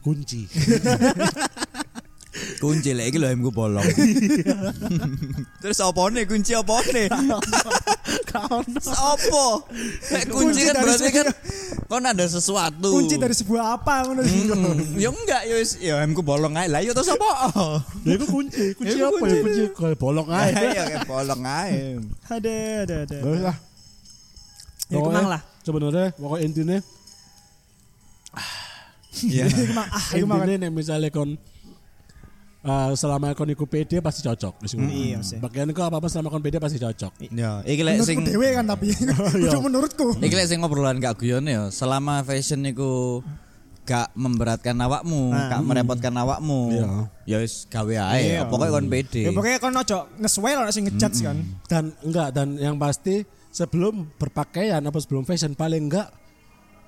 kunci. 0.00 0.48
Kunci 2.64 2.96
lek 2.96 3.12
iki 3.12 3.18
lho 3.20 3.28
emku 3.28 3.52
bolong. 3.52 3.84
Terus 5.62 5.78
opone 5.84 6.24
kunci 6.24 6.56
opone? 6.56 7.12
Kau 8.32 8.64
Apa? 8.88 9.44
Kunci 10.32 10.60
kan 10.64 10.72
dari 10.72 10.84
berarti 10.88 11.10
kan 11.12 11.28
kon 11.92 12.08
ada 12.08 12.24
sesuatu. 12.24 12.88
Kunci 12.88 13.20
dari 13.20 13.36
sebuah 13.36 13.76
apa 13.76 14.08
ngono 14.08 14.24
sih. 14.24 14.48
Hmm, 14.48 14.96
ya 14.96 15.12
enggak 15.12 15.42
ya 15.44 15.54
wis 15.60 15.70
ya 15.76 16.00
emku 16.00 16.24
bolong 16.24 16.56
ae. 16.56 16.72
Lah 16.72 16.80
ya 16.80 16.96
terus 16.96 17.12
apa? 17.20 17.30
Ya 18.08 18.16
itu 18.16 18.24
kunci, 18.24 18.72
kunci 18.80 18.96
Ya, 18.96 19.12
apa 19.12 19.20
kunci. 19.20 19.36
ya 19.36 19.42
kunci 19.44 19.62
kayak 19.76 19.98
bolong 20.00 20.28
aja. 20.32 20.64
Ya 20.64 20.82
kayak 20.88 21.04
bolong 21.04 21.42
ae. 21.44 22.00
Ada, 22.32 22.54
ada, 22.88 22.96
ada. 23.04 23.18
Bagus 23.20 23.42
lah. 23.44 23.56
Ya 24.88 24.98
kemang 25.04 25.28
lah. 25.28 25.40
Sebenarnya 25.60 26.06
pokok 26.16 26.40
intinya 26.40 26.78
Iya. 29.22 29.46
Iku 29.52 29.70
mang 29.70 29.88
ah, 29.94 30.04
iku 30.10 30.26
mang. 30.26 30.42
nek 30.42 30.70
misalnya 30.74 31.08
kon 31.14 31.38
eh, 32.64 32.90
selama 32.96 33.30
kon 33.32 33.46
iku 33.46 33.64
pede 33.64 34.00
pasti 34.00 34.24
cocok. 34.24 34.64
Wis 34.64 34.72
ngono. 34.72 34.88
Iya 34.88 35.18
sih. 35.20 35.36
Bagian 35.38 35.68
kau 35.70 35.84
apa 35.84 36.00
apa 36.00 36.08
selama 36.08 36.28
kon 36.28 36.40
pede 36.40 36.56
pasti 36.56 36.76
cocok. 36.76 37.12
Ya, 37.30 37.60
iki 37.62 37.80
lek 37.80 38.00
sing 38.00 38.24
dewe 38.24 38.50
kan 38.50 38.64
tapi. 38.64 38.90
Kudu 39.44 39.60
menurutku. 39.60 40.16
iki 40.18 40.32
lek 40.32 40.48
sing 40.48 40.58
ngobrolan 40.58 40.96
gak 40.96 41.20
guyon 41.20 41.44
ya, 41.44 41.68
selama 41.68 42.20
fashion 42.20 42.60
niku 42.60 43.20
gak 43.84 44.16
memberatkan 44.16 44.72
awakmu, 44.80 45.28
Nah. 45.28 45.52
gak 45.52 45.60
merepotkan 45.60 46.14
awakmu. 46.16 46.72
Iya. 46.72 46.88
Ya 47.26 47.36
wis 47.38 47.68
gawe 47.68 47.94
ae, 48.16 48.40
Iya. 48.40 48.48
pokoknya 48.48 48.72
kon 48.72 48.88
pede. 48.88 49.22
Ya 49.28 49.30
pokoknya 49.30 49.58
kon 49.60 49.76
ojo 49.76 49.98
ngeswel 50.16 50.56
ono 50.58 50.72
sing 50.72 50.88
ngejudge 50.88 51.20
kan. 51.20 51.36
Dan 51.68 51.84
enggak 52.00 52.32
dan 52.32 52.56
yang 52.56 52.80
pasti 52.80 53.20
sebelum 53.52 54.08
berpakaian 54.16 54.80
apa 54.80 54.98
sebelum 54.98 55.22
fashion 55.22 55.52
paling 55.52 55.86
enggak 55.86 56.08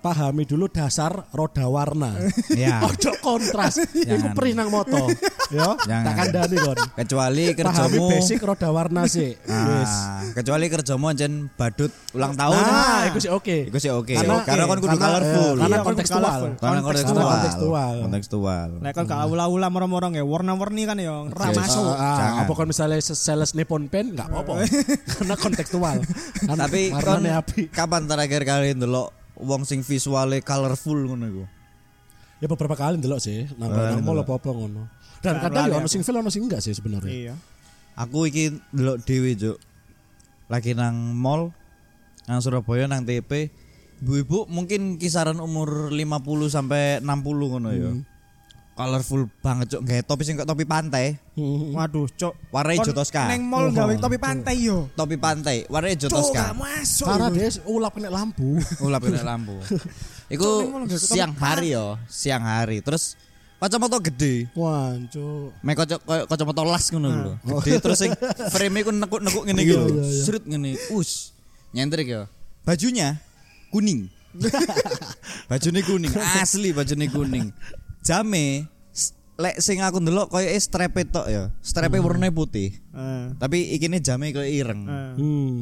pahami 0.06 0.46
dulu 0.46 0.70
dasar 0.70 1.26
roda 1.34 1.66
warna. 1.66 2.14
Ya. 2.56 2.80
Ojo 2.82 3.10
kontras. 3.18 3.76
Iku 3.82 4.06
Jangan. 4.08 4.32
perih 4.32 4.52
nang 4.54 4.70
moto. 4.70 5.10
Ya, 5.50 5.74
Jangan. 5.82 6.04
tak 6.04 6.14
kandani 6.16 6.56
kon. 6.56 6.78
Kecuali 6.94 7.44
Pahami 7.46 7.58
kerjamu 7.58 8.04
basic 8.08 8.40
roda 8.40 8.68
warna 8.70 9.02
sih. 9.06 9.34
Wis. 9.36 9.92
Ah, 9.92 10.22
kecuali 10.32 10.66
kerjamu 10.70 11.10
anjen 11.10 11.50
badut 11.52 11.90
ulang 12.14 12.32
tahun. 12.32 12.56
Nah, 12.56 13.02
itu 13.10 13.18
sih 13.20 13.30
oke. 13.30 13.56
Iku 13.68 13.78
sih 13.78 13.90
oke. 13.90 14.14
Karena- 14.14 14.46
Karena 14.46 14.64
kan 14.64 14.78
kudu 14.78 14.96
karena- 14.96 15.18
eh, 15.18 15.22
karena 15.26 15.66
Iya, 15.66 15.76
kudu 15.76 15.86
kontekstual. 15.86 16.22
colorful. 16.22 16.50
Karena 16.56 16.80
kontekstual. 16.80 17.20
Karena 17.20 17.30
kontekstual. 17.34 17.94
Kontekstual. 18.06 18.68
Lek 18.80 18.92
kon 18.94 19.04
gak 19.04 19.20
aula-aula 19.20 19.66
moro-moro 19.68 20.06
nggih 20.08 20.24
warna-warni 20.24 20.82
kan 20.86 20.96
ya 20.96 21.12
ora 21.26 21.44
Yes. 21.50 21.58
masuk. 21.58 21.86
Ah, 21.92 22.04
ah, 22.16 22.32
apa 22.44 22.52
kan 22.52 22.66
misalnya 22.66 22.98
sales 23.02 23.52
Nippon 23.52 23.88
Pen 23.88 24.14
nggak 24.14 24.28
apa-apa 24.28 24.52
karena 25.18 25.34
kontekstual 25.36 25.96
Kan 26.46 26.56
Tapi 26.56 26.90
kon 26.92 27.22
kapan 27.72 28.02
terakhir 28.06 28.42
kali 28.44 28.74
ndelok 28.74 29.08
wong 29.40 29.62
sing 29.68 29.84
visuale 29.84 30.40
colorful 30.40 30.96
ngono 31.06 31.24
iku? 31.28 31.44
ya 32.36 32.46
beberapa 32.52 32.76
kali 32.76 33.00
delok 33.00 33.20
sih 33.20 33.48
nang 33.56 33.72
nang 33.72 34.04
mall 34.04 34.20
ndelok. 34.20 34.28
apa-apa 34.28 34.50
ngono 34.52 34.82
dan 35.24 35.40
kadang 35.40 35.72
ya 35.72 35.80
ono 35.80 35.88
sing 35.88 36.04
feel 36.04 36.20
ono 36.20 36.28
sing 36.28 36.44
enggak 36.44 36.60
sih 36.60 36.76
sebenarnya 36.76 37.12
Iya. 37.12 37.34
Aku 37.96 38.28
iki 38.28 38.52
ndelok 38.76 39.08
dhewe, 39.08 39.32
Juk. 39.32 39.56
Lagi 40.52 40.76
nang 40.76 41.16
mall 41.16 41.48
nang 42.28 42.44
Surabaya 42.44 42.84
nang 42.84 43.08
TP. 43.08 43.48
Ibu-ibu 44.04 44.44
mungkin 44.52 45.00
kisaran 45.00 45.40
umur 45.40 45.88
50 45.88 46.52
sampai 46.52 47.00
60 47.00 47.08
ngono 47.56 47.72
ya. 47.72 47.96
Colorful 48.76 49.24
banget, 49.40 49.72
Cuk. 49.72 49.88
Gawe 49.88 50.04
topi 50.04 50.22
sing 50.28 50.36
kok 50.36 50.44
topi 50.44 50.68
pantai. 50.68 51.16
Waduh, 51.76 52.04
cok. 52.12 52.52
Warna 52.52 52.76
hijau 52.76 52.92
toska. 52.92 53.24
Neng 53.32 53.48
mall 53.48 53.72
gawe 53.72 53.88
topi 53.96 54.20
pantai 54.20 54.68
yo. 54.68 54.92
Topi 54.92 55.16
pantai, 55.16 55.64
warna 55.72 55.88
hijau 55.88 56.12
Cok, 56.12 56.20
toska. 56.20 56.52
masuk. 56.52 57.08
karena 57.08 57.26
dia 57.32 57.48
ulap 57.64 57.96
kena 57.96 58.12
lampu 58.12 58.60
Ulap 58.84 59.00
kena 59.00 59.24
lampu. 59.24 59.56
Iku 60.36 60.48
nggak 60.84 61.00
siang 61.00 61.32
hari 61.40 61.72
yo, 61.72 61.96
siang 62.04 62.44
hari. 62.44 62.84
Terus 62.84 63.16
kacamata 63.56 63.96
gede. 63.96 64.52
wah 64.52 64.92
cuk 65.08 65.56
Mek 65.64 65.74
kaca 65.80 65.96
koyo 65.96 66.22
kacamata 66.28 66.60
las 66.68 66.84
ngono 66.92 67.08
lho. 67.08 67.32
Gede 67.64 67.80
terus 67.80 67.96
sing 67.96 68.12
frame 68.52 68.84
iku 68.84 68.92
nekuk-nekuk 68.92 69.42
ngene 69.48 69.60
iki 69.64 69.72
lho. 69.72 69.88
Srut 70.04 70.44
ngene. 70.44 70.76
Us. 70.92 71.32
Nyentrik 71.72 72.12
ya. 72.12 72.28
Bajunya 72.60 73.16
kuning. 73.72 74.12
bajune 75.48 75.80
kuning, 75.80 76.12
asli 76.36 76.76
bajune 76.76 77.08
kuning. 77.08 77.48
Jame 78.06 78.70
lek 79.36 79.60
sing 79.60 79.84
aku 79.84 80.00
ndelok 80.00 80.32
koyo 80.32 80.48
strepe 80.56 81.04
tok 81.04 81.26
ya. 81.28 81.50
Strepe 81.60 82.00
warnanya 82.00 82.32
putih. 82.32 82.72
Eh, 82.94 83.24
Tapi 83.36 83.74
ikine 83.76 84.00
jame 84.00 84.32
koyo 84.32 84.46
ireng. 84.48 84.86
eh. 84.86 85.12
hmm. 85.18 85.60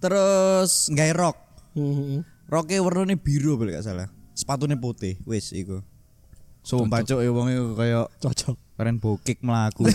Terus 0.00 0.88
nggae 0.94 1.12
rok. 1.12 1.36
Hmm. 1.76 2.22
Roknya 2.46 2.80
warnanya 2.80 3.18
biru 3.18 3.58
kalau 3.58 3.74
gak 3.74 3.84
salah. 3.84 4.08
Sepatunya 4.32 4.78
putih, 4.78 5.18
wis 5.26 5.50
iku. 5.52 5.82
Sumpah 6.62 7.02
cok 7.02 7.20
ya 7.22 7.30
wong 7.30 7.46
iku 7.50 7.66
kayak 7.78 8.06
cocok 8.18 8.56
keren 8.76 8.96
bokik 8.98 9.38
melaku. 9.42 9.86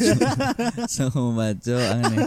Sumpah 0.96 1.52
cok 1.58 1.88
ngene. 2.00 2.18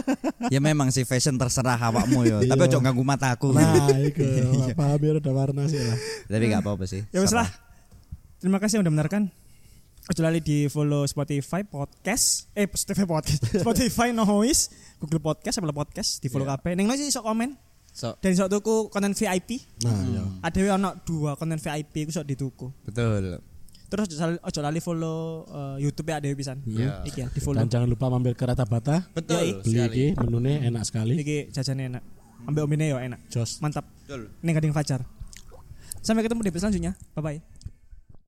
Ya 0.49 0.59
memang 0.59 0.89
sih 0.89 1.05
fashion 1.05 1.37
terserah 1.37 1.77
awakmu 1.77 2.25
ya, 2.25 2.37
tapi 2.45 2.61
ojo 2.67 2.77
ganggu 2.81 3.03
mataku. 3.05 3.53
nah 3.53 3.95
itu 4.01 4.21
paham 4.79 4.99
ya 5.01 5.11
udah 5.17 5.33
warna 5.33 5.65
sih 5.65 5.79
lah 5.81 5.97
tapi 6.27 6.51
gak 6.51 6.61
apa-apa 6.65 6.83
sih. 6.89 7.05
Ya 7.13 7.21
wis 7.23 7.31
lah. 7.31 7.47
Terima 8.45 8.61
kasih 8.61 8.77
yang 8.77 8.85
udah 8.85 8.93
mendengarkan. 8.93 9.33
Lali 10.21 10.37
di 10.37 10.69
follow 10.69 11.01
Spotify 11.09 11.65
podcast, 11.65 12.45
eh 12.53 12.69
Spotify 12.69 13.09
podcast, 13.09 13.41
Spotify 13.65 14.13
Noise, 14.13 14.69
Google 15.01 15.17
Podcast, 15.17 15.57
Apple 15.57 15.73
Podcast, 15.73 16.21
di 16.21 16.29
follow 16.29 16.45
kabeh. 16.45 16.77
Ning 16.77 16.85
sih 16.93 17.09
sok 17.09 17.25
komen 17.25 17.57
So, 17.89 18.13
dan 18.21 18.37
sok 18.37 18.53
tuku 18.53 18.93
konten 18.93 19.17
VIP. 19.17 19.65
nah 19.81 19.97
ya 20.05 20.21
Ada 20.45 20.61
yang 20.61 20.77
ono 20.77 20.93
dua 21.01 21.33
konten 21.33 21.57
VIP 21.57 22.05
iku 22.05 22.13
sok 22.13 22.29
dituku. 22.29 22.69
betul. 22.85 23.41
Terus 23.89 24.05
ojo 24.21 24.59
lali- 24.61 24.77
follow 24.77 25.17
eh, 25.49 25.75
YouTube 25.81 26.13
ya 26.13 26.21
ada 26.21 26.29
pisan. 26.37 26.61
Iya. 26.69 27.01
Iki 27.01 27.25
ya, 27.25 27.27
di 27.33 27.41
follow. 27.41 27.65
dan 27.65 27.73
jangan 27.73 27.89
lupa 27.89 28.05
mampir 28.13 28.37
ke 28.37 28.45
Rata 28.45 28.69
Bata 28.69 29.09
Betul 29.09 29.57
beli 29.65 29.81
iki 29.89 30.05
menunya 30.21 30.69
enak 30.69 30.85
sekali 30.85 31.17
Iki 31.17 31.49
jajane 31.49 31.97
enak. 31.97 32.03
Ambil 32.45 32.69
omine 32.69 32.93
yo 32.93 33.01
enak. 33.01 33.25
jos 33.25 33.57
Mantap. 33.57 33.89
Betul. 34.05 34.29
Ning 34.45 34.53
Gading 34.53 34.69
Fajar. 34.69 35.01
Sampai 36.05 36.21
ketemu 36.21 36.45
di 36.45 36.53
episode 36.53 36.69
selanjutnya. 36.69 36.93
Bye 37.17 37.25
bye. 37.25 37.54